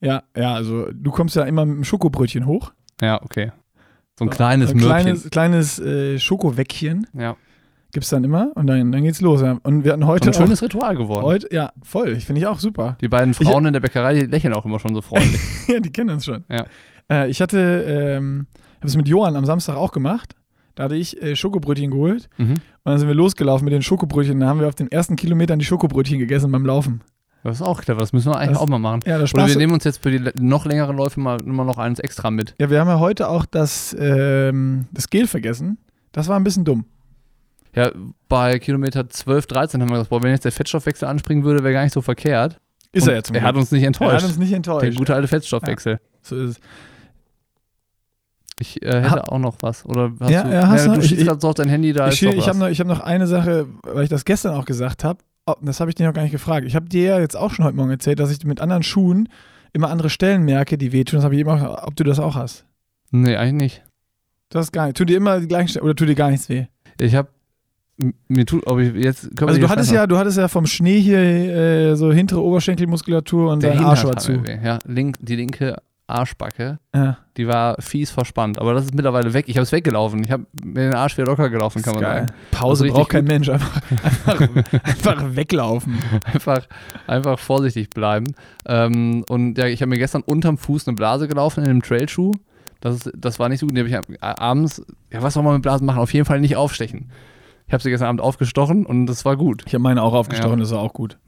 [0.00, 2.72] Ja, ja, also du kommst ja immer mit einem Schokobrötchen hoch.
[3.00, 3.52] Ja, okay.
[4.18, 7.06] So ein kleines so ein Kleines, kleines äh, Schokowäckchen.
[7.14, 7.36] Ja
[7.92, 9.42] gibt es dann immer und dann, dann geht's los.
[9.62, 10.28] Und wir hatten heute.
[10.28, 11.24] Ein schönes Ritual geworden.
[11.24, 12.16] Heute, ja, voll.
[12.16, 12.96] Ich finde ich auch super.
[13.00, 15.40] Die beiden Frauen ich, in der Bäckerei, die lächeln auch immer schon so freundlich.
[15.68, 16.44] ja, die kennen uns schon.
[16.50, 16.64] Ja.
[17.10, 18.46] Äh, ich hatte, ähm,
[18.78, 20.34] habe es mit Johann am Samstag auch gemacht.
[20.74, 22.52] Da hatte ich äh, Schokobrötchen geholt mhm.
[22.52, 24.40] und dann sind wir losgelaufen mit den Schokobrötchen.
[24.40, 27.02] Dann haben wir auf den ersten Kilometern die Schokobrötchen gegessen beim Laufen.
[27.44, 29.00] Das ist auch clever, das müssen wir eigentlich das, auch mal machen.
[29.04, 31.76] Ja, das Oder wir nehmen uns jetzt für die noch längeren Läufe mal immer noch
[31.76, 32.54] eins extra mit.
[32.58, 35.78] Ja, wir haben ja heute auch das, ähm, das Gel vergessen.
[36.12, 36.86] Das war ein bisschen dumm.
[37.74, 37.90] Ja,
[38.28, 41.72] bei Kilometer 12, 13 haben wir gesagt, boah, wenn jetzt der Fettstoffwechsel anspringen würde, wäre
[41.72, 42.60] gar nicht so verkehrt.
[42.92, 44.12] Ist Und er jetzt Er hat uns nicht enttäuscht.
[44.12, 44.84] Er hat uns nicht enttäuscht.
[44.84, 45.94] Der gute alte Fettstoffwechsel.
[45.94, 46.60] Ja, so ist es.
[48.58, 49.86] Ich äh, hätte ha auch noch was.
[49.86, 52.08] Oder hast ja, du, ja, hast ja, du schießt gerade so auf dein Handy, da
[52.08, 55.18] ich, Ich habe noch, hab noch eine Sache, weil ich das gestern auch gesagt habe.
[55.46, 56.66] Oh, das habe ich dir noch gar nicht gefragt.
[56.66, 59.28] Ich habe dir ja jetzt auch schon heute Morgen erzählt, dass ich mit anderen Schuhen
[59.72, 61.16] immer andere Stellen merke, die wehtun.
[61.16, 62.66] Das habe ich immer, ob du das auch hast.
[63.10, 63.82] Nee, eigentlich nicht.
[64.50, 64.96] Du hast gar nicht.
[64.96, 66.66] Tut dir immer die gleichen Stellen oder tut dir gar nichts weh?
[67.00, 67.30] Ich habe
[68.28, 69.30] mir tut, ob ich jetzt.
[69.40, 73.62] Also du hattest ja, du hattest ja vom Schnee hier äh, so hintere Oberschenkelmuskulatur und
[73.62, 74.42] der Arsch war zu.
[74.62, 75.76] Ja, link, die linke
[76.12, 77.16] Arschbacke, ja.
[77.36, 78.58] die war fies verspannt.
[78.58, 79.46] Aber das ist mittlerweile weg.
[79.48, 80.22] Ich habe es weggelaufen.
[80.22, 82.20] Ich habe mir den Arsch wieder locker gelaufen, kann man geil.
[82.26, 82.32] sagen.
[82.50, 83.48] Pause also braucht kein Mensch.
[83.48, 84.48] Einfach, einfach,
[84.82, 85.98] einfach, weglaufen.
[86.24, 86.66] Einfach,
[87.06, 88.34] einfach vorsichtig bleiben.
[88.66, 92.32] Ähm, und ja, ich habe mir gestern unterm Fuß eine Blase gelaufen in einem Trailschuh.
[92.80, 93.76] Das, das war nicht so gut.
[93.76, 96.00] Die habe ich abends, ja, was soll man mit Blasen machen?
[96.00, 97.10] Auf jeden Fall nicht aufstechen.
[97.66, 99.62] Ich habe sie gestern Abend aufgestochen und das war gut.
[99.66, 101.18] Ich habe meine auch aufgestochen, das war auch gut.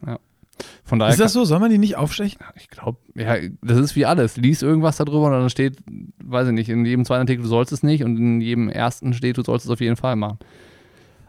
[0.85, 1.44] Von daher Ist das so?
[1.44, 2.38] Soll man die nicht aufstechen?
[2.57, 4.37] ich glaube, ja, das ist wie alles.
[4.37, 5.79] Lies irgendwas darüber und dann steht,
[6.23, 9.12] weiß ich nicht, in jedem zweiten Artikel, du sollst es nicht und in jedem ersten
[9.14, 10.38] steht, du sollst es auf jeden Fall machen.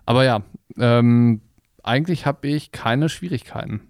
[0.05, 0.43] Aber ja,
[0.77, 1.41] ähm,
[1.83, 3.81] eigentlich habe ich keine Schwierigkeiten.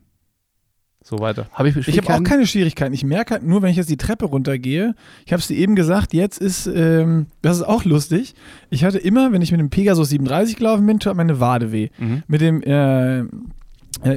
[1.08, 1.46] So weiter.
[1.52, 2.92] Habe ich Ich habe auch keine Schwierigkeiten.
[2.96, 5.76] Ich merke halt nur, wenn ich jetzt die Treppe runtergehe, ich habe es dir eben
[5.76, 8.34] gesagt, jetzt ist, ähm, das ist auch lustig.
[8.72, 11.90] Ich hatte immer, wenn ich mit dem Pegasus 37 gelaufen bin, tut meine Wade weh.
[12.00, 12.24] Mhm.
[12.28, 13.26] Mit dem äh, äh,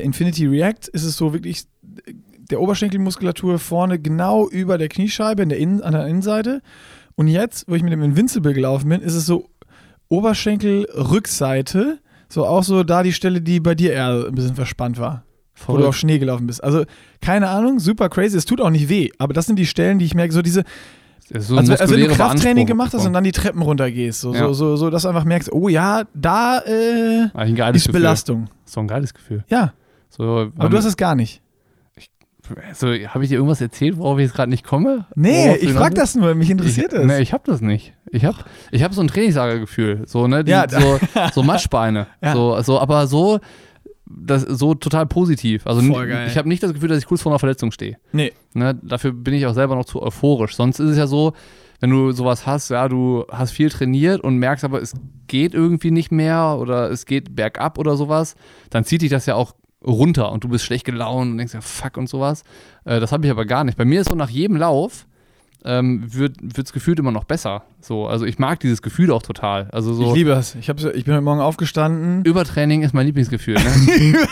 [0.02, 1.64] Infinity React ist es so wirklich
[2.50, 6.62] der Oberschenkelmuskulatur vorne genau über der Kniescheibe in der Innen, an der Innenseite.
[7.16, 9.50] Und jetzt, wo ich mit dem Invincible gelaufen bin, ist es so
[10.08, 11.98] Oberschenkelrückseite,
[12.30, 15.26] so auch so da die Stelle, die bei dir eher ein bisschen verspannt war
[15.66, 15.96] wo du auf Verrückt.
[15.98, 16.62] Schnee gelaufen bist.
[16.62, 16.84] Also,
[17.20, 18.36] keine Ahnung, super crazy.
[18.36, 20.64] Es tut auch nicht weh, aber das sind die Stellen, die ich merke, so diese,
[21.30, 24.20] Das ist so als, als wenn du Krafttraining gemacht hast und dann die Treppen runtergehst.
[24.20, 24.46] So, Ja.
[24.46, 27.32] so, so, so, dass du einfach merkst, oh ja, da äh, ist
[27.86, 27.92] Gefühl.
[27.92, 28.48] Belastung.
[28.64, 29.44] So ein geiles Gefühl.
[29.48, 29.72] Ja,
[30.10, 31.42] So, aber du hast es gar nicht.
[32.72, 35.04] so, habe ich dir irgendwas erzählt, worauf ich jetzt gerade nicht komme?
[35.14, 37.06] Nee, Worauf ich hinaus frag das nur, mich interessiert ich, das.
[37.06, 37.92] Nee, ich habe das nicht.
[38.10, 38.38] Ich habe
[38.70, 40.04] ich hab so ein Trainingslagergefühl.
[40.06, 40.44] So, ne?
[40.44, 40.64] Die, Ja.
[40.66, 40.98] so,
[41.34, 42.06] so Matschbeine.
[42.22, 42.32] Ja.
[42.32, 43.38] so, so, aber so,
[44.08, 45.66] das, so total positiv.
[45.66, 47.98] Also ich habe nicht das Gefühl, dass ich kurz vor einer Verletzung stehe.
[48.12, 48.32] Nee.
[48.54, 48.78] Ne?
[48.82, 50.56] Dafür bin ich auch selber noch zu euphorisch.
[50.56, 51.34] Sonst ist es ja so,
[51.80, 54.94] wenn du sowas hast, ja, du hast viel trainiert und merkst aber, es
[55.26, 58.34] geht irgendwie nicht mehr oder es geht bergab oder sowas,
[58.70, 59.54] dann zieht dich das ja auch
[59.86, 62.42] runter und du bist schlecht gelaunt und denkst ja, fuck und sowas.
[62.84, 63.78] Äh, das habe ich aber gar nicht.
[63.78, 65.06] Bei mir ist so nach jedem Lauf
[65.64, 67.64] ähm, wird es gefühlt immer noch besser.
[67.80, 69.68] So, also ich mag dieses Gefühl auch total.
[69.72, 70.54] Also so Ich liebe es.
[70.54, 72.24] Ich, hab's- ich bin heute Morgen aufgestanden.
[72.24, 73.54] Übertraining ist mein Lieblingsgefühl.
[73.56, 74.14] Ne?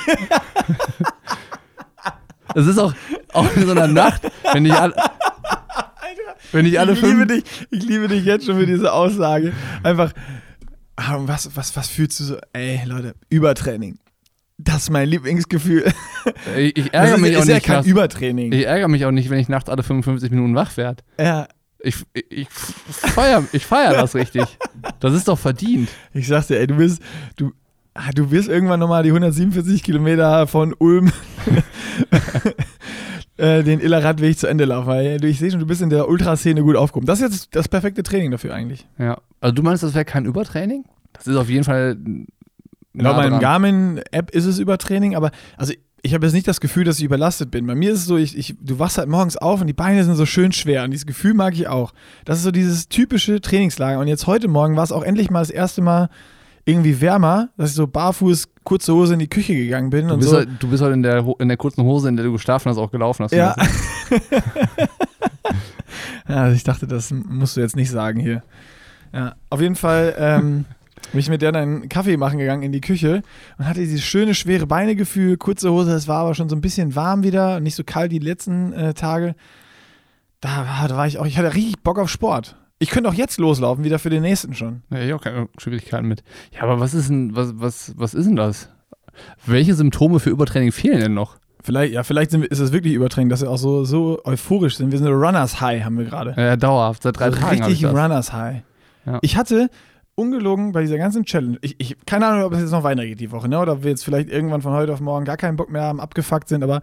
[2.55, 2.95] Es ist auch,
[3.35, 4.95] auch in so einer Nacht, wenn ich alle,
[6.53, 9.53] wenn ich alle ich, liebe dich, ich liebe dich jetzt schon für diese Aussage.
[9.83, 10.13] Einfach,
[10.97, 12.37] ah, was, was, was fühlst du so?
[12.55, 13.99] Ey, Leute, Übertraining.
[14.59, 15.85] Das ist mein Lieblingsgefühl.
[16.57, 17.67] ich, ich ärgere ist, mich auch ist ja nicht.
[17.67, 18.53] kein nachts- Übertraining.
[18.53, 21.03] ich ärgere mich auch nicht, wenn ich nachts alle 55 Minuten wach werde.
[21.21, 21.47] ja,
[21.83, 24.45] Ich, ich, ich feier, ich feier das richtig.
[25.01, 25.89] Das ist doch verdient.
[26.15, 27.03] Ich sag's dir, ey, du bist,
[27.37, 27.53] du,
[27.95, 31.13] ah, du wirst irgendwann nochmal die 147 Kilometer von Ulm
[33.37, 34.89] äh, den Iller Radweg zu Ende laufen.
[34.89, 37.07] Weil ich sehe schon, du bist in der Ultraszene gut aufgehoben.
[37.07, 38.87] Das ist jetzt das perfekte Training dafür eigentlich.
[38.99, 39.19] Ja.
[39.41, 40.85] Also du meinst, das wäre kein Übertraining?
[41.13, 41.97] Das ist auf jeden Fall.
[43.05, 43.41] Nah meinem dran.
[43.41, 47.51] Garmin-App ist es Übertraining, aber also ich habe jetzt nicht das Gefühl, dass ich überlastet
[47.51, 47.67] bin.
[47.67, 50.05] Bei mir ist es so, ich, ich, du wachst halt morgens auf und die Beine
[50.05, 51.93] sind so schön schwer und dieses Gefühl mag ich auch.
[52.25, 53.99] Das ist so dieses typische Trainingslager.
[53.99, 56.09] Und jetzt heute Morgen war es auch endlich mal das erste Mal
[56.65, 60.21] irgendwie wärmer, dass ich so barfuß, kurze Hose in die Küche gegangen bin Du und
[60.21, 60.37] bist, so.
[60.37, 62.79] halt, du bist halt in der, in der kurzen Hose, in der du geschlafen hast,
[62.79, 63.25] auch gelaufen.
[63.25, 63.55] Hast Ja.
[63.55, 64.23] gesagt.
[66.29, 68.43] ja, also ich dachte, das musst du jetzt nicht sagen hier.
[69.13, 70.65] Ja, auf jeden Fall ähm,
[71.13, 73.23] bin ich mit der dann einen Kaffee machen gegangen in die Küche
[73.59, 76.95] und hatte dieses schöne, schwere Beinegefühl, kurze Hose, es war aber schon so ein bisschen
[76.97, 79.35] warm wieder, nicht so kalt wie die letzten äh, Tage.
[80.41, 82.57] Da, war- da war ich auch, ich hatte richtig Bock auf Sport.
[82.79, 84.83] Ich könnte auch jetzt loslaufen, wieder für den nächsten schon.
[84.91, 86.23] Ja, ich auch keine Schwierigkeiten mit.
[86.55, 88.69] Ja, aber was ist denn, was, was, was ist denn das?
[89.47, 91.37] Welche Symptome für Übertraining fehlen denn noch?
[91.63, 94.77] Vielleicht, ja, vielleicht sind wir, ist es wirklich Übertraining, dass wir auch so, so euphorisch
[94.77, 94.93] sind.
[94.93, 96.35] Wir sind Runners High, haben wir gerade.
[96.37, 97.63] Ja, dauerhaft, seit drei So Tagen.
[97.65, 97.93] richtig das.
[97.93, 98.63] Runners High.
[99.07, 99.19] Ja.
[99.23, 99.71] Ich hatte
[100.17, 103.31] ungelogen bei dieser ganzen Challenge, ich, ich keine Ahnung, ob es jetzt noch weitergeht die
[103.31, 103.61] Woche, ne?
[103.61, 106.01] oder ob wir jetzt vielleicht irgendwann von heute auf morgen gar keinen Bock mehr haben,
[106.01, 106.83] abgefuckt sind, aber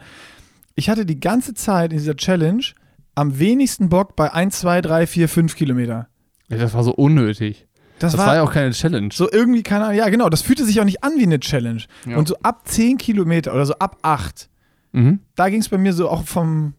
[0.75, 2.63] ich hatte die ganze Zeit in dieser Challenge
[3.15, 6.07] am wenigsten Bock bei 1, 2, 3, 4, 5 Kilometer.
[6.47, 7.67] Ja, das war so unnötig.
[7.99, 9.09] Das, Das, war, war, ja auch keine Challenge.
[9.13, 11.83] so irgendwie, keine Ahnung, ja genau, das fühlte sich auch nicht an wie eine Challenge.
[12.07, 12.17] Ja.
[12.17, 14.49] Und so ab 10 Kilometer oder so ab 8,
[14.95, 15.21] Mhm.
[15.35, 16.75] da ging es bei mir so auch vom,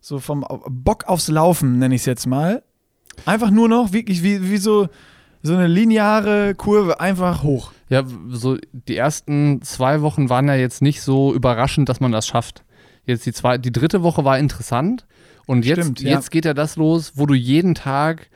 [0.00, 2.62] so vom Bock aufs Laufen, nenne ich es jetzt mal.
[3.26, 4.88] Einfach nur noch wirklich wie, wie so,
[5.42, 7.72] so eine lineare Kurve einfach hoch.
[7.88, 12.26] Ja, so die ersten zwei Wochen waren ja jetzt nicht so überraschend, dass man das
[12.26, 12.64] schafft.
[13.06, 15.06] Jetzt die zwei, die dritte Woche war interessant
[15.46, 16.10] und jetzt, Stimmt, ja.
[16.10, 18.28] jetzt geht ja das los, wo du jeden Tag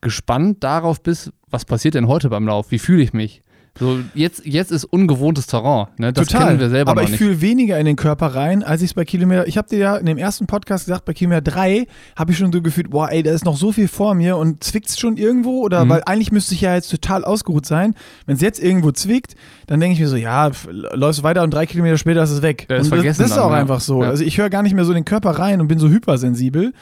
[0.00, 2.70] gespannt darauf bist, was passiert denn heute beim Lauf?
[2.70, 3.42] Wie fühle ich mich?
[3.78, 5.86] So, jetzt, jetzt ist ungewohntes Terrain.
[5.96, 6.12] Ne?
[6.12, 8.94] Das kennen wir selber Aber ich fühle weniger in den Körper rein, als ich es
[8.94, 9.46] bei Kilometer.
[9.46, 12.52] Ich habe dir ja in dem ersten Podcast gesagt, bei Kilometer 3 habe ich schon
[12.52, 15.62] so gefühlt, boah, ey, da ist noch so viel vor mir und zwickt schon irgendwo
[15.62, 15.88] oder Mhm.
[15.88, 17.94] weil eigentlich müsste ich ja jetzt total ausgeruht sein.
[18.26, 21.64] Wenn es jetzt irgendwo zwickt, dann denke ich mir so, ja, läufst weiter und drei
[21.64, 22.66] Kilometer später ist es weg.
[22.68, 23.56] Ja, ist das, das ist dann, auch ja.
[23.56, 24.02] einfach so.
[24.02, 24.10] Ja.
[24.10, 26.74] Also ich höre gar nicht mehr so den Körper rein und bin so hypersensibel.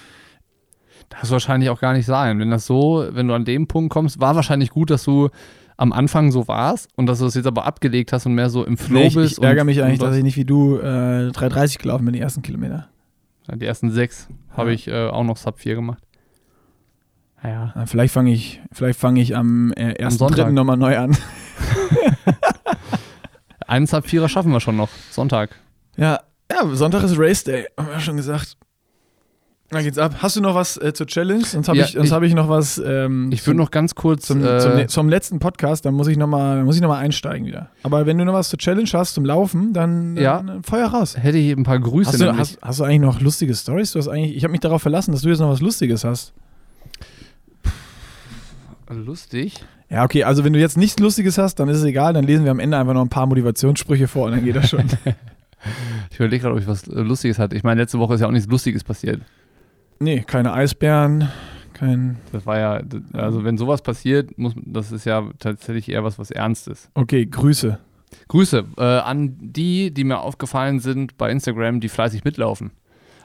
[1.09, 2.39] Das wahrscheinlich auch gar nicht sein.
[2.39, 5.29] Wenn das so, wenn du an dem Punkt kommst, war wahrscheinlich gut, dass du
[5.81, 8.65] am Anfang so warst und dass du das jetzt aber abgelegt hast und mehr so
[8.65, 9.39] im Flow Nee, ich, bist.
[9.39, 12.43] ich ärgere mich eigentlich, dass ich nicht wie du äh, 3,30 gelaufen bin, die ersten
[12.43, 12.89] Kilometer.
[13.55, 14.75] Die ersten sechs habe Ja.
[14.75, 16.03] ich äh, auch noch Sub 4 gemacht.
[17.43, 17.73] Naja.
[17.75, 20.49] Äh, Vielleicht fange ich, vielleicht fange ich am äh, Sonntag.
[20.49, 20.51] 1.3.
[20.53, 21.17] nochmal neu an.
[23.67, 24.91] Eineinhalb Vierer schaffen wir schon noch.
[25.11, 25.57] Sonntag.
[25.97, 28.57] Ja, ja, Sonntag ist Race Day, haben wir ja schon gesagt.
[29.73, 30.17] Dann geht's ab.
[30.19, 31.45] Hast du noch was äh, zur Challenge?
[31.45, 32.83] Sonst habe Ja, ich, sonst ich- hab ich noch was.
[32.85, 34.27] Ähm, Ich würde noch ganz kurz.
[34.27, 37.69] zum, äh, zum, zum letzten Podcast, dann muss ich nochmal noch mal einsteigen wieder.
[37.85, 40.43] Aber wenn du noch was zur Challenge hast, zum Laufen, dann, Ja.
[40.43, 41.17] dann Feuer raus.
[41.17, 42.11] hätte ich ein paar Grüße.
[42.11, 43.93] Hast du, hast, hast du eigentlich noch lustige Stories?
[43.93, 46.33] Du hast eigentlich, ich habe mich darauf verlassen, dass du jetzt noch was Lustiges hast.
[48.91, 49.55] Lustig.
[49.89, 52.45] Ja, okay, also wenn du jetzt nichts Lustiges hast, dann ist es egal, dann lesen
[52.45, 54.85] wir am Ende einfach noch ein paar Motivationssprüche vor und dann geht das schon.
[56.11, 57.55] Ich überlege gerade, ob ich was äh, Lustiges hatte.
[57.55, 59.21] Ich meine, letzte Woche ist ja auch nichts Lustiges passiert.
[60.01, 61.29] Nee, keine Eisbären,
[61.73, 62.17] kein.
[62.33, 62.83] Das war ja,
[63.13, 66.91] also wenn sowas passiert, muss das ist ja tatsächlich eher was, was Ernstes.
[66.95, 67.79] Okay, Grüße.
[68.29, 72.73] Grüße äh, an die, die mir aufgefallen sind bei Instagram, die fleißig mitlaufen.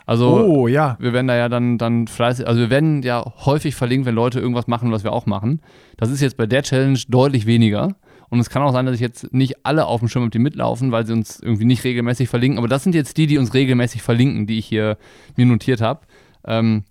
[0.06, 0.98] Also oh, ja.
[1.00, 4.40] wir werden da ja dann, dann fleißig, also wir werden ja häufig verlinkt, wenn Leute
[4.40, 5.62] irgendwas machen, was wir auch machen.
[5.98, 7.96] Das ist jetzt bei der Challenge deutlich weniger.
[8.30, 10.40] Und es kann auch sein, dass ich jetzt nicht alle auf dem Schirm habe, die
[10.40, 12.58] mitlaufen, weil sie uns irgendwie nicht regelmäßig verlinken.
[12.58, 14.98] Aber das sind jetzt die, die uns regelmäßig verlinken, die ich hier
[15.36, 16.02] mir notiert habe.
[16.46, 16.84] Ähm,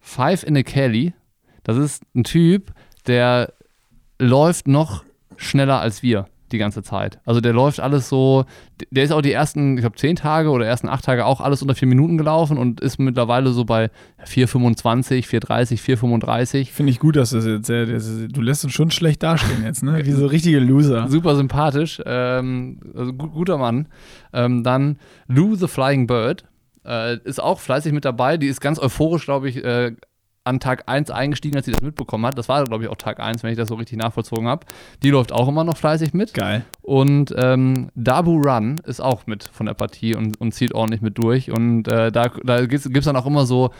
[0.00, 1.14] Five in a Kelly,
[1.62, 2.72] das ist ein Typ,
[3.06, 3.52] der
[4.18, 5.04] läuft noch
[5.36, 7.18] schneller als wir die ganze Zeit.
[7.24, 8.44] Also der läuft alles so,
[8.90, 11.62] der ist auch die ersten, ich glaube, zehn Tage oder ersten acht Tage auch alles
[11.62, 13.90] unter vier Minuten gelaufen und ist mittlerweile so bei
[14.26, 16.70] 4,25, 4,30, 4,35.
[16.70, 17.68] Finde ich gut, dass das jetzt.
[17.68, 20.04] Du lässt uns schon schlecht dastehen jetzt, ne?
[20.04, 21.08] Wie so richtige Loser.
[21.12, 23.88] Super sympathisch, ähm, also gu guter Mann.
[24.32, 26.44] Ähm, dann Lou the Flying Bird
[26.84, 28.36] äh, ist auch fleißig mit dabei.
[28.36, 29.92] Die ist ganz euphorisch, glaube ich, äh,
[30.44, 32.36] an Tag 1 eingestiegen, als sie das mitbekommen hat.
[32.36, 34.66] Das war, glaube ich, auch Tag 1, wenn ich das so richtig nachvollzogen habe.
[35.02, 36.34] Die läuft auch immer noch fleißig mit.
[36.34, 36.64] Geil.
[36.80, 41.18] Und ähm, Dabu Run ist auch mit von der Partie und, und zieht ordentlich mit
[41.18, 41.50] durch.
[41.50, 43.70] Und äh, da, da gibt es dann auch immer so,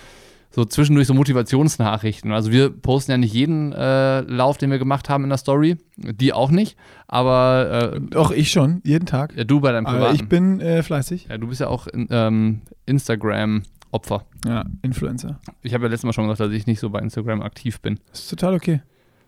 [0.55, 2.31] so zwischendurch so Motivationsnachrichten.
[2.33, 5.77] Also wir posten ja nicht jeden äh, Lauf, den wir gemacht haben in der Story.
[5.97, 6.77] Die auch nicht.
[7.09, 9.35] Aber äh, Doch, ich schon, jeden Tag.
[9.37, 10.15] ja, du bei deinem Aber Privaten.
[10.17, 11.27] ich bin äh, fleißig.
[11.31, 14.25] ja, du bist ja auch in, ähm, Instagram-Opfer.
[14.47, 15.39] Ja, Influencer.
[15.63, 17.99] Ich habe ja letztes Mal schon gesagt, dass ich nicht so bei Instagram aktiv bin.
[18.13, 18.83] Ist total okay.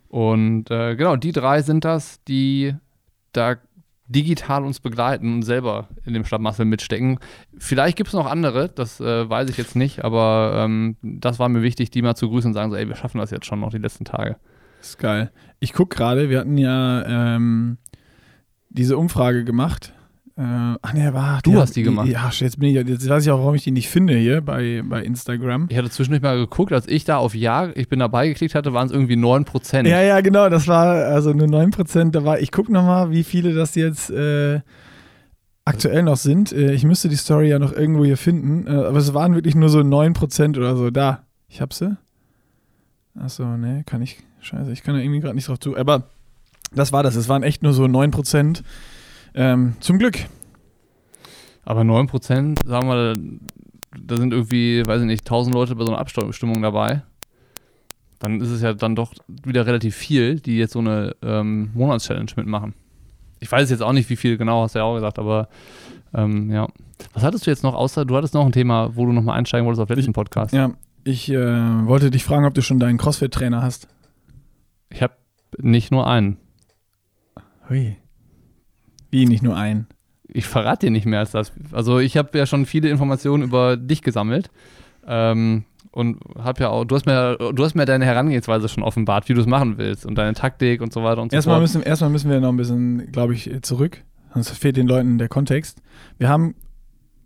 [0.08, 2.74] Und äh, genau, die drei sind das, die
[3.32, 3.56] da
[4.06, 7.18] digital uns begleiten und selber in dem Stadtmuscle mitstecken.
[7.56, 11.48] Vielleicht gibt es noch andere, das äh, weiß ich jetzt nicht, aber ähm, das war
[11.48, 13.60] mir wichtig, die mal zu grüßen und sagen so, ey, wir schaffen das jetzt schon
[13.60, 14.36] noch die letzten Tage.
[14.80, 15.32] Ist geil.
[15.60, 17.78] Ich gucke gerade, wir hatten ja ähm,
[18.68, 19.94] diese Umfrage gemacht.
[20.36, 20.42] Äh,
[20.82, 22.08] ach nee, war, Du hast die gemacht.
[22.08, 24.82] Ja, jetzt bin ich, jetzt weiß ich auch, warum ich die nicht finde hier bei,
[24.84, 25.68] bei Instagram.
[25.70, 28.72] Ich hatte zwischendurch mal geguckt, als ich da auf Ja, ich bin dabei geklickt hatte,
[28.72, 29.86] waren es irgendwie 9%.
[29.86, 32.10] Ja, ja, genau, das war also nur 9%.
[32.10, 34.60] Da war, ich gucke nochmal, wie viele das jetzt äh,
[35.64, 36.50] aktuell noch sind.
[36.52, 39.54] Äh, ich müsste die Story ja noch irgendwo hier finden, äh, aber es waren wirklich
[39.54, 40.90] nur so 9% oder so.
[40.90, 41.96] Da, ich hab sie.
[43.16, 44.18] Achso, nee, kann ich.
[44.40, 45.76] Scheiße, ich kann da irgendwie gerade nicht drauf zu.
[45.76, 46.08] Aber
[46.74, 47.14] das war das.
[47.14, 48.62] Es waren echt nur so 9%.
[49.34, 50.18] Ähm, zum Glück.
[51.64, 53.14] Aber 9%, sagen wir,
[54.00, 57.02] da sind irgendwie, weiß ich nicht, 1000 Leute bei so einer Abstimmung dabei.
[58.18, 62.32] Dann ist es ja dann doch wieder relativ viel, die jetzt so eine ähm, Monatschallenge
[62.36, 62.74] mitmachen.
[63.40, 65.48] Ich weiß jetzt auch nicht, wie viel genau, hast du ja auch gesagt, aber
[66.14, 66.68] ähm, ja.
[67.12, 69.66] Was hattest du jetzt noch, außer du hattest noch ein Thema, wo du nochmal einsteigen
[69.66, 70.54] wolltest auf letzten Podcast?
[70.54, 70.70] Ja,
[71.02, 71.36] ich äh,
[71.86, 73.88] wollte dich fragen, ob du schon deinen CrossFit-Trainer hast.
[74.90, 75.14] Ich habe
[75.58, 76.38] nicht nur einen.
[77.68, 77.96] Hui.
[79.14, 79.86] Wie, nicht nur einen?
[80.26, 81.52] Ich verrate dir nicht mehr als das.
[81.70, 84.50] Also ich habe ja schon viele Informationen über dich gesammelt.
[85.06, 89.28] Ähm, und habe ja auch, du hast mir, du hast mir deine Herangehensweise schon offenbart,
[89.28, 91.62] wie du es machen willst und deine Taktik und so weiter und so Erstmal fort.
[91.62, 94.02] müssen, erstmal müssen wir noch ein bisschen, glaube ich, zurück.
[94.32, 95.80] Sonst fehlt den Leuten der Kontext.
[96.18, 96.56] Wir haben,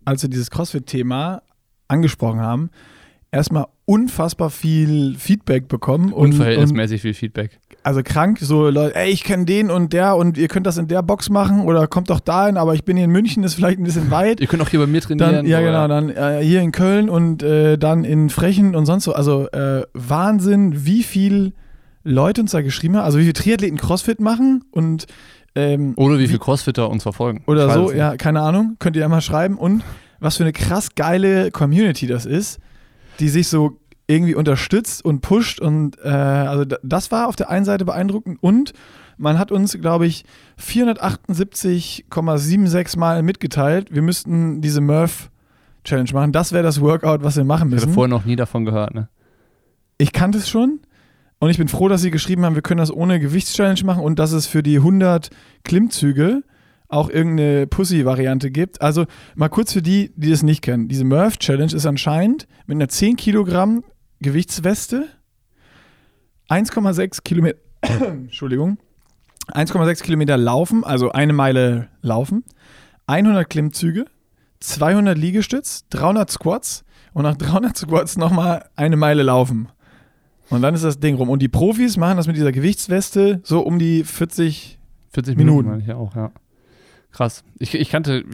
[0.05, 1.41] als wir dieses CrossFit-Thema
[1.89, 2.69] angesprochen haben,
[3.31, 6.13] erstmal unfassbar viel Feedback bekommen.
[6.13, 7.59] Und, und Unverhältnismäßig viel Feedback.
[7.83, 10.89] also krank, so Leute, ey, ich kenne den und der und ihr könnt das in
[10.89, 13.79] der Box machen oder kommt doch dahin, aber ich bin hier in München, ist vielleicht
[13.79, 14.41] ein bisschen weit.
[14.41, 15.33] Ihr könnt auch hier bei mir trainieren.
[15.33, 19.05] Dann, ja, genau, dann äh, hier in Köln und äh, dann in Frechen und sonst
[19.05, 19.13] so.
[19.13, 21.53] Also äh, Wahnsinn, wie viel
[22.05, 25.07] Leute uns da geschrieben haben, also wie viele Triathleten Crossfit machen und
[25.55, 27.43] ähm, Oder wie viele Crossfitter uns verfolgen.
[27.47, 29.83] Oder so, ja, keine Ahnung, könnt ihr ja mal schreiben und
[30.21, 32.61] was für eine krass geile Community das ist,
[33.21, 37.67] die sich so irgendwie unterstützt und pusht und äh, also das war auf der einen
[37.67, 38.73] Seite beeindruckend und
[39.19, 40.25] man hat uns, glaube ich,
[40.63, 45.31] 478,76 Mal mitgeteilt, wir müssten diese Murph
[45.85, 46.33] Challenge machen.
[46.33, 47.95] Das wäre das Workout, was wir machen Ich hatte müssen.
[47.95, 49.09] vorher noch nie davon gehört, ne?
[49.97, 50.81] Ich kannte es schon
[51.41, 54.19] und ich bin froh, dass sie geschrieben haben, wir können das ohne Gewichtschallenge machen und
[54.19, 55.31] dass es für die 100
[55.65, 56.43] Klimmzüge
[56.89, 58.81] auch irgendeine Pussy-Variante gibt.
[58.81, 60.89] Also mal kurz für die, die das nicht kennen.
[60.89, 63.85] Diese Murph-Challenge ist anscheinend mit einer 10 Kilogramm
[64.21, 65.07] Gewichtsweste,
[66.49, 67.59] 1,6 Kilometer,
[68.07, 68.79] Entschuldigung,
[69.53, 72.45] 1,6 Kilometer laufen, also eine Meile laufen,
[73.07, 74.07] 100 Klimmzüge,
[74.61, 79.69] 200 Liegestütz, 300 Squats und nach 300 Squats nochmal eine Meile laufen.
[80.51, 81.29] Und dann ist das Ding rum.
[81.29, 84.79] Und die Profis machen das mit dieser Gewichtsweste so um die 40
[85.11, 85.69] 40 Minuten.
[85.69, 86.31] Minuten, meine ich auch, ja.
[87.13, 87.43] Krass.
[87.59, 88.25] Ich, ich kannte,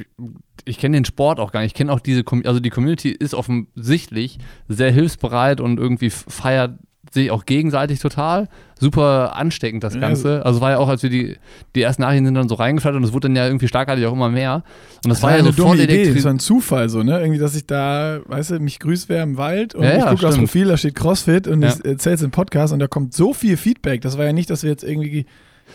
[0.64, 1.68] ich kenne den Sport auch gar nicht.
[1.72, 6.78] Ich kenne auch diese, also die Community ist offensichtlich sehr hilfsbereit und irgendwie feiert
[7.12, 8.48] sich auch gegenseitig total.
[8.80, 10.44] Super ansteckend das Ganze.
[10.44, 11.37] Also es war ja auch, als wir die,
[11.76, 14.12] die ersten Nachrichten sind dann so reingeschaltet und es wurde dann ja irgendwie schlagartig auch
[14.12, 14.64] immer mehr.
[15.04, 16.12] Und das, Das war war ja eine so voll dumme Idee.
[16.12, 17.20] Das war ein Zufall so, ne?
[17.20, 20.10] Irgendwie, dass ich da, weißt du, mich grüßt wer im Wald und Ja, ich ja,
[20.10, 20.37] gucke aufs.
[20.38, 21.68] Profil, da steht CrossFit und Ja.
[21.68, 24.00] ich erzähl's im Podcast und da kommt so viel Feedback.
[24.00, 25.26] Das war ja nicht, dass wir jetzt irgendwie.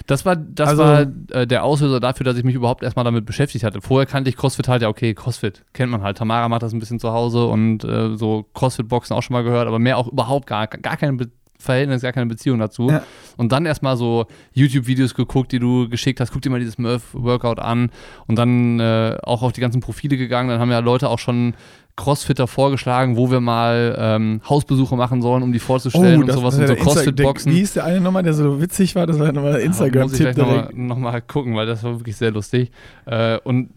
[0.07, 3.25] Das war, das Also- war äh, der Auslöser dafür, dass ich mich überhaupt erstmal damit
[3.25, 3.81] beschäftigt hatte.
[3.81, 6.17] Vorher kannte ich CrossFit halt, ja, okay, CrossFit kennt man halt.
[6.17, 9.67] Tamara macht das ein bisschen zu Hause und äh, so CrossFit-Boxen auch schon mal gehört,
[9.67, 12.89] aber mehr auch überhaupt gar, gar kein Be Verhältnis, gar keine Beziehung dazu.
[12.89, 13.03] Ja.
[13.35, 16.31] Und dann erstmal so YouTube-Videos geguckt, die du geschickt hast.
[16.31, 17.91] Guck dir mal dieses Murph-Workout an
[18.27, 20.49] und dann äh, auch auf die ganzen Profile gegangen.
[20.49, 21.53] Dann haben ja Leute auch schon
[21.97, 26.61] Crossfitter vorgeschlagen, wo wir mal ähm, Hausbesuche machen sollen, um die vorzustellen und sowas Oh,
[26.61, 27.51] das und so Crossfit-Boxen.
[27.51, 29.05] Wie hieß der eine Nummer, der so witzig war?
[29.05, 32.15] Das war nochmal der Muss ich Instagram-Tipp nochmal noch mal gucken, weil das war wirklich
[32.15, 32.71] sehr lustig.
[33.05, 33.71] Äh, und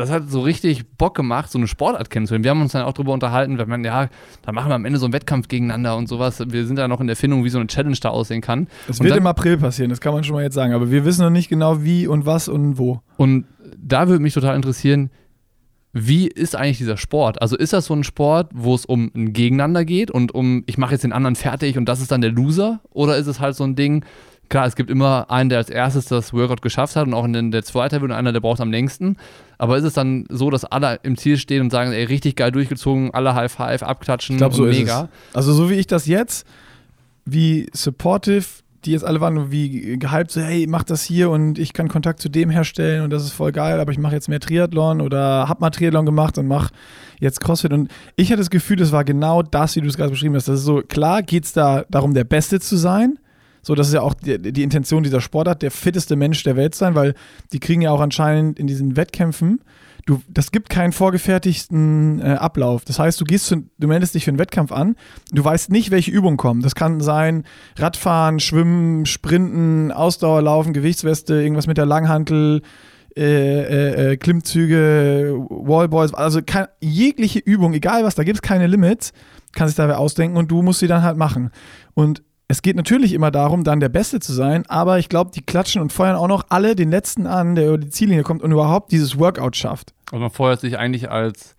[0.00, 2.44] das hat so richtig Bock gemacht, so eine Sportart kennenzulernen.
[2.44, 4.08] Wir haben uns dann auch darüber unterhalten, wenn man, ja,
[4.42, 6.42] da machen wir am Ende so einen Wettkampf gegeneinander und sowas.
[6.48, 8.66] Wir sind da noch in der Findung, wie so eine Challenge da aussehen kann.
[8.88, 10.72] Das Und wird dann- im April passieren, das kann man schon mal jetzt sagen.
[10.74, 13.00] Aber wir wissen noch nicht genau, wie und was und wo.
[13.16, 13.44] Und
[13.76, 15.10] da würde mich total interessieren,
[15.92, 17.42] wie ist eigentlich dieser Sport?
[17.42, 20.78] Also ist das so ein Sport, wo es um ein Gegeneinander geht und um, ich
[20.78, 22.78] mache jetzt den anderen fertig und das ist dann der Loser?
[22.90, 24.04] Oder ist es halt so ein Ding,
[24.50, 27.32] klar, es gibt immer einen, der als erstes das Workout geschafft hat und auch in
[27.32, 29.16] den, der zweite wird und einer, der braucht am längsten.
[29.56, 32.52] Aber ist es dann so, dass alle im Ziel stehen und sagen, ey, richtig geil
[32.52, 35.08] durchgezogen, alle High Five, abklatschen Ich glaube, so und ist mega?
[35.30, 35.36] es.
[35.36, 36.46] Also so wie ich das jetzt,
[37.24, 38.44] wie supportive
[38.84, 41.88] die jetzt alle waren und wie gehypt, so hey, mach das hier und ich kann
[41.88, 45.02] Kontakt zu dem herstellen und das ist voll geil, aber ich mache jetzt mehr Triathlon
[45.02, 46.70] oder hab mal Triathlon gemacht und mach
[47.18, 50.10] jetzt Crossfit und ich hatte das Gefühl, das war genau das, wie du es gerade
[50.10, 50.48] beschrieben hast.
[50.48, 53.18] Das ist so, klar geht es da darum, der Beste zu sein,
[53.62, 56.74] so, das ist ja auch die, die Intention dieser Sportart, der fitteste Mensch der Welt
[56.74, 57.14] sein, weil
[57.52, 59.60] die kriegen ja auch anscheinend in diesen Wettkämpfen,
[60.06, 62.84] du, das gibt keinen vorgefertigten äh, Ablauf.
[62.84, 64.96] Das heißt, du gehst, zu, du meldest dich für einen Wettkampf an,
[65.30, 66.62] du weißt nicht, welche Übungen kommen.
[66.62, 67.44] Das kann sein
[67.76, 72.62] Radfahren, Schwimmen, Sprinten, Ausdauerlaufen, Gewichtsweste, irgendwas mit der Langhantel,
[73.16, 78.68] äh, äh, äh, Klimmzüge, Wallballs, also kein, jegliche Übung, egal was, da gibt es keine
[78.68, 79.12] Limits,
[79.52, 81.50] kann sich dabei ausdenken und du musst sie dann halt machen.
[81.94, 85.40] Und es geht natürlich immer darum, dann der Beste zu sein, aber ich glaube, die
[85.40, 88.50] klatschen und feuern auch noch alle den Letzten an, der über die Ziellinie kommt und
[88.50, 89.94] überhaupt dieses Workout schafft.
[90.10, 91.54] Also man feuert sich eigentlich als,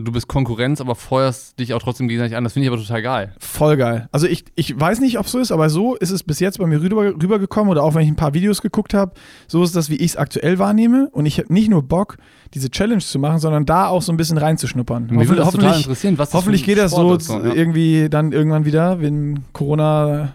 [0.00, 2.44] du bist Konkurrenz, aber feuerst dich auch trotzdem gegenseitig an.
[2.44, 3.34] Das finde ich aber total geil.
[3.38, 4.08] Voll geil.
[4.12, 6.58] Also ich, ich weiß nicht, ob es so ist, aber so ist es bis jetzt
[6.58, 9.12] bei mir rüber, rübergekommen oder auch wenn ich ein paar Videos geguckt habe,
[9.46, 11.08] so ist das, wie ich es aktuell wahrnehme.
[11.12, 12.16] Und ich habe nicht nur Bock,
[12.54, 15.08] diese Challenge zu machen, sondern da auch so ein bisschen reinzuschnuppern.
[15.10, 17.52] Mich würde das total hoffentlich interessieren, was hoffentlich geht das so ist, ja.
[17.52, 20.34] irgendwie dann irgendwann wieder, wenn Corona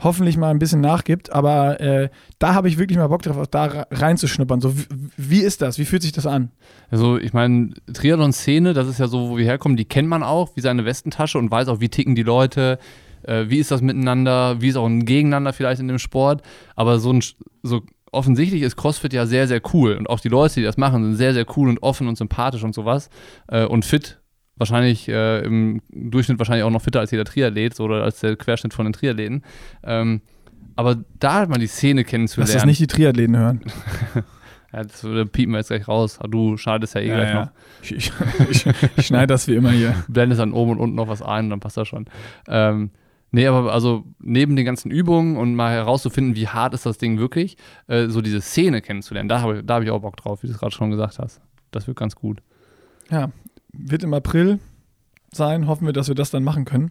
[0.00, 1.32] hoffentlich mal ein bisschen nachgibt.
[1.32, 4.60] Aber äh, da habe ich wirklich mal Bock drauf, auch da re- reinzuschnuppern.
[4.60, 5.78] So, wie, wie ist das?
[5.78, 6.50] Wie fühlt sich das an?
[6.90, 10.56] Also ich meine, Triathlon-Szene, das ist ja so, wo wir herkommen, die kennt man auch,
[10.56, 12.78] wie seine Westentasche und weiß auch, wie ticken die Leute,
[13.22, 16.42] äh, wie ist das miteinander, wie ist auch ein Gegeneinander vielleicht in dem Sport.
[16.76, 17.22] Aber so ein
[17.62, 19.96] so offensichtlich ist CrossFit ja sehr, sehr cool.
[19.96, 22.62] Und auch die Leute, die das machen, sind sehr, sehr cool und offen und sympathisch
[22.62, 23.08] und sowas.
[23.48, 24.20] Äh, und fit.
[24.56, 28.36] Wahrscheinlich äh, im Durchschnitt wahrscheinlich auch noch fitter als jeder Triathlet so, oder als der
[28.36, 29.42] Querschnitt von den Triathleten.
[29.82, 30.20] Ähm,
[30.76, 32.52] aber da hat man die Szene kennenzulernen.
[32.52, 33.60] Lass das nicht die Triathleten hören.
[34.74, 36.18] Ja, das piepen wir jetzt gleich raus.
[36.28, 37.48] Du schneidest ja eh gleich noch.
[37.80, 38.12] Ich, ich,
[38.50, 39.94] ich, ich schneide das wie immer hier.
[40.08, 42.06] blendest dann oben und unten noch was ein und dann passt das schon.
[42.48, 42.90] Ähm,
[43.30, 47.20] nee, aber also neben den ganzen Übungen und mal herauszufinden, wie hart ist das Ding
[47.20, 50.42] wirklich, äh, so diese Szene kennenzulernen, da habe ich, da hab ich auch Bock drauf,
[50.42, 51.40] wie du es gerade schon gesagt hast.
[51.70, 52.42] Das wird ganz gut.
[53.10, 53.30] Ja,
[53.78, 54.58] wird im April
[55.32, 55.66] sein.
[55.66, 56.90] Hoffen wir, dass wir das dann machen können.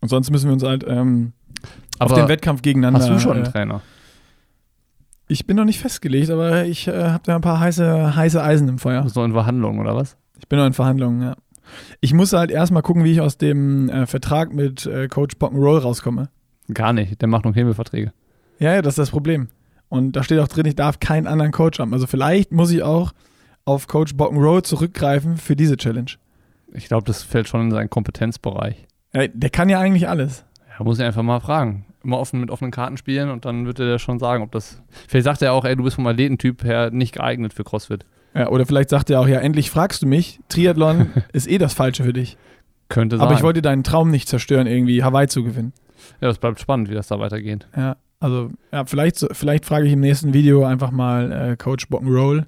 [0.00, 1.32] Und sonst müssen wir uns halt ähm,
[1.98, 3.00] auf den Wettkampf gegeneinander.
[3.00, 3.82] hast du schon einen äh, Trainer?
[5.32, 8.68] ich bin noch nicht festgelegt, aber ich äh, habe da ein paar heiße, heiße Eisen
[8.68, 9.08] im Feuer.
[9.08, 10.16] So in Verhandlungen oder was?
[10.38, 11.36] Ich bin noch in Verhandlungen, ja.
[12.00, 15.78] Ich muss halt erstmal gucken, wie ich aus dem äh, Vertrag mit äh, Coach Rock'n'Roll
[15.78, 16.28] rauskomme.
[16.72, 17.20] Gar nicht.
[17.20, 18.12] Der macht nur Hebelverträge.
[18.58, 19.48] Ja, ja, das ist das Problem.
[19.88, 21.92] Und da steht auch drin, ich darf keinen anderen Coach haben.
[21.92, 23.12] Also vielleicht muss ich auch
[23.64, 26.10] auf Coach Rock'n'Roll zurückgreifen für diese Challenge.
[26.72, 28.86] Ich glaube, das fällt schon in seinen Kompetenzbereich.
[29.14, 30.44] Ja, der kann ja eigentlich alles.
[30.78, 31.84] Ja, muss ich einfach mal fragen.
[32.02, 34.82] Immer offen mit offenen Karten spielen und dann wird er dir schon sagen, ob das.
[35.06, 38.04] Vielleicht sagt er auch, ey, du bist vom Athletentyp her nicht geeignet für CrossFit.
[38.34, 41.74] Ja, oder vielleicht sagt er auch, ja, endlich fragst du mich, Triathlon ist eh das
[41.74, 42.38] Falsche für dich.
[42.88, 43.26] Könnte sein.
[43.26, 45.72] Aber ich wollte deinen Traum nicht zerstören, irgendwie Hawaii zu gewinnen.
[46.20, 47.66] ja, das bleibt spannend, wie das da weitergeht.
[47.76, 47.96] Ja.
[48.20, 52.46] Also, ja, vielleicht, vielleicht frage ich im nächsten Video einfach mal äh, Coach Bockenroll,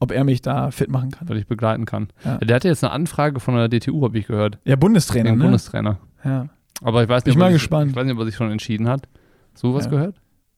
[0.00, 1.28] ob er mich da fit machen kann.
[1.28, 2.08] weil ich begleiten kann.
[2.24, 2.38] Ja.
[2.38, 4.58] Der hatte jetzt eine Anfrage von der DTU, habe ich gehört.
[4.64, 5.42] Ja, Bundestrainer, ne?
[5.44, 5.98] Bundestrainer.
[6.24, 6.46] ja.
[6.82, 7.90] Aber ich weiß Bin nicht, ich ob mal er sich, gespannt.
[7.90, 9.06] Ich weiß nicht, ob er sich schon entschieden hat.
[9.54, 9.90] So was Ja.
[9.90, 10.16] gehört?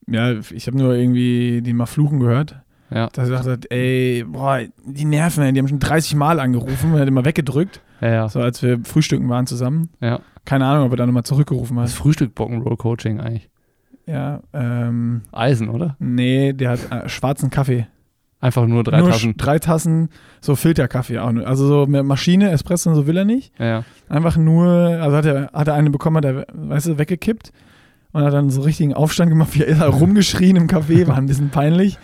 [0.09, 2.57] ja, ich habe nur irgendwie den mal fluchen gehört.
[2.95, 3.07] Ja.
[3.09, 7.01] Dass er gesagt hat, ey, boah, die nerven, die haben schon 30 Mal angerufen und
[7.01, 7.81] hat immer weggedrückt.
[8.01, 8.29] Ja, ja.
[8.29, 9.89] So als wir frühstücken waren zusammen.
[10.01, 10.21] ja.
[10.45, 11.99] Keine Ahnung, ob er dann nochmal zurückgerufen Das hat.
[11.99, 13.49] Frühstück Bock'n'Roll Coaching eigentlich.
[14.07, 15.95] Ja, ähm, Eisen, oder?
[16.01, 17.87] nee, der hat äh, schwarzen Kaffee.
[18.43, 19.37] Einfach nur drei nur Tassen.
[19.37, 20.09] drei Tassen,
[20.41, 21.47] so Filterkaffee auch nur.
[21.47, 23.53] Also so mit Maschine, Espresso und so will er nicht.
[23.57, 23.85] Ja, ja.
[24.09, 27.53] Einfach nur, also hat er, hat er eine bekommen, hat er, weißt du, weggekippt
[28.11, 31.27] und hat dann so richtigen Aufstand gemacht, wie er ist rumgeschrien im Café, war ein
[31.27, 31.99] bisschen peinlich.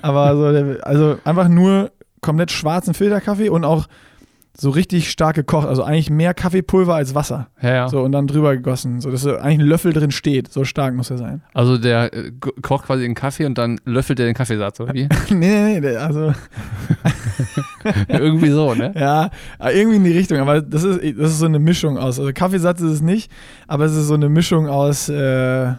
[0.00, 3.86] Aber so, also einfach nur komplett schwarzen Filterkaffee und auch
[4.54, 7.48] so richtig stark gekocht, also eigentlich mehr Kaffeepulver als Wasser.
[7.62, 7.88] ja, ja.
[7.88, 10.52] So und dann drüber gegossen, so dass eigentlich ein Löffel drin steht.
[10.52, 11.42] So stark muss er sein.
[11.54, 14.92] Also der äh, ko- kocht quasi den Kaffee und dann löffelt er den Kaffeesatz, oder
[14.92, 15.08] wie?
[15.30, 16.32] nee, nee, nee, also
[18.08, 18.92] Irgendwie so, ne?
[18.98, 20.38] ja, aber irgendwie in die Richtung.
[20.38, 22.18] Aber das ist, das ist so eine Mischung aus.
[22.18, 23.30] Also Kaffeesatz ist es nicht,
[23.66, 25.72] aber es ist so eine Mischung aus äh,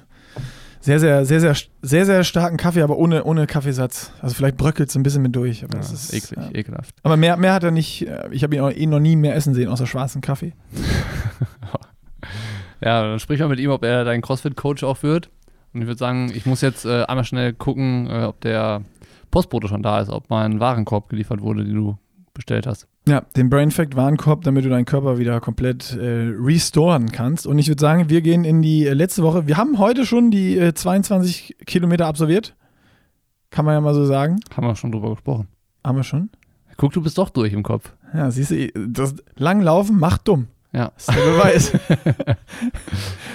[0.84, 4.12] sehr, sehr, sehr, sehr, sehr, sehr starken Kaffee, aber ohne, ohne Kaffeesatz.
[4.22, 5.64] Also vielleicht bröckelt es ein bisschen mit durch.
[5.64, 6.52] Aber, Ja, das ist, eklig, ja.
[6.60, 6.94] ekelhaft.
[7.04, 8.06] aber mehr, mehr hat er nicht.
[8.08, 10.54] äh, Ich habe ihn auch, ihn noch nie mehr essen sehen, außer schwarzen Kaffee.
[12.82, 15.30] Ja, dann sprich mal mit ihm, ob er dein CrossFit-Coach auch wird.
[15.74, 18.82] Und ich würde sagen, ich muss jetzt äh, einmal schnell gucken, äh, ob der
[19.32, 21.98] Postbote schon da ist, ob mein Warenkorb geliefert wurde, den du
[22.34, 22.88] bestellt hast.
[23.06, 27.46] Ja, den Brain Fact Warenkorb, damit du deinen Körper wieder komplett äh, restoren kannst.
[27.46, 29.46] Und ich würde sagen, wir gehen in die äh, letzte Woche.
[29.46, 32.56] Wir haben heute schon die äh, 22 Kilometer absolviert.
[33.50, 34.40] Kann man ja mal so sagen.
[34.56, 35.50] Haben wir schon drüber gesprochen.
[35.84, 36.30] Haben wir schon.
[36.78, 37.92] Guck, du bist doch durch im Kopf.
[38.14, 40.48] Ja, siehst du, das Langlaufen macht dumm.
[40.74, 40.92] Ja.
[40.96, 41.72] Das ist der Beweis.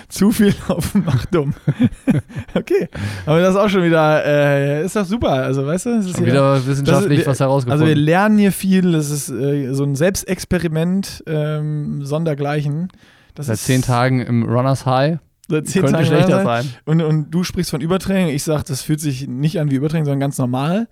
[0.09, 1.55] Zu viel Laufen macht dumm.
[2.55, 2.89] okay.
[3.26, 5.30] Aber das ist auch schon wieder, äh, ist doch super.
[5.32, 7.86] Also, weißt du, es ist Schon hier- wieder wissenschaftlich ist- was also herausgefunden.
[7.86, 8.93] wir lernen hier viel.
[8.93, 12.89] Das ist äh, so ein Selbstexperiment ähm, sondergleichen.
[13.34, 15.18] Das Seit zehn Tagen im Runners High.
[15.49, 16.64] Seit zehn Könnte Tagen schlechter sein.
[16.64, 16.74] sein.
[16.86, 18.34] Und, und du sprichst von Übertraining.
[18.34, 20.89] Ich sag, das fühlt sich nicht an wie Übertraining, sondern ganz normal.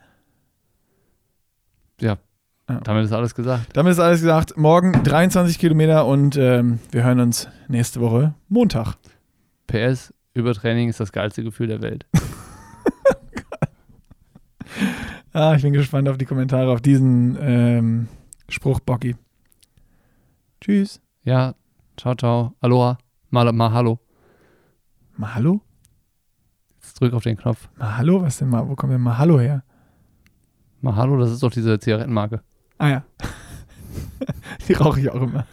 [2.00, 2.18] Ja.
[2.68, 2.80] Ja.
[2.80, 3.76] Damit ist alles gesagt.
[3.76, 4.56] Damit ist alles gesagt.
[4.56, 8.96] Morgen 23 Kilometer und ähm, wir hören uns nächste Woche Montag.
[9.68, 12.06] PS, Übertraining ist das geilste Gefühl der Welt.
[15.32, 18.08] Ah, ich bin gespannt auf die Kommentare auf diesen ähm,
[18.48, 19.16] Spruch, Bocky.
[20.62, 21.02] Tschüss.
[21.24, 21.54] Ja,
[21.98, 22.54] ciao, ciao.
[22.62, 22.96] Aloha.
[23.28, 23.98] Mal, mal hallo.
[25.18, 25.60] Mahalo?
[26.80, 27.68] Jetzt drück auf den Knopf.
[27.76, 28.22] Mahalo?
[28.22, 28.66] Was denn mal?
[28.66, 29.62] Wo kommt denn Mahalo her?
[30.80, 32.40] Mal hallo, das ist doch diese Zigarettenmarke.
[32.78, 33.04] Ah ja.
[34.68, 35.46] die rauche ich auch immer.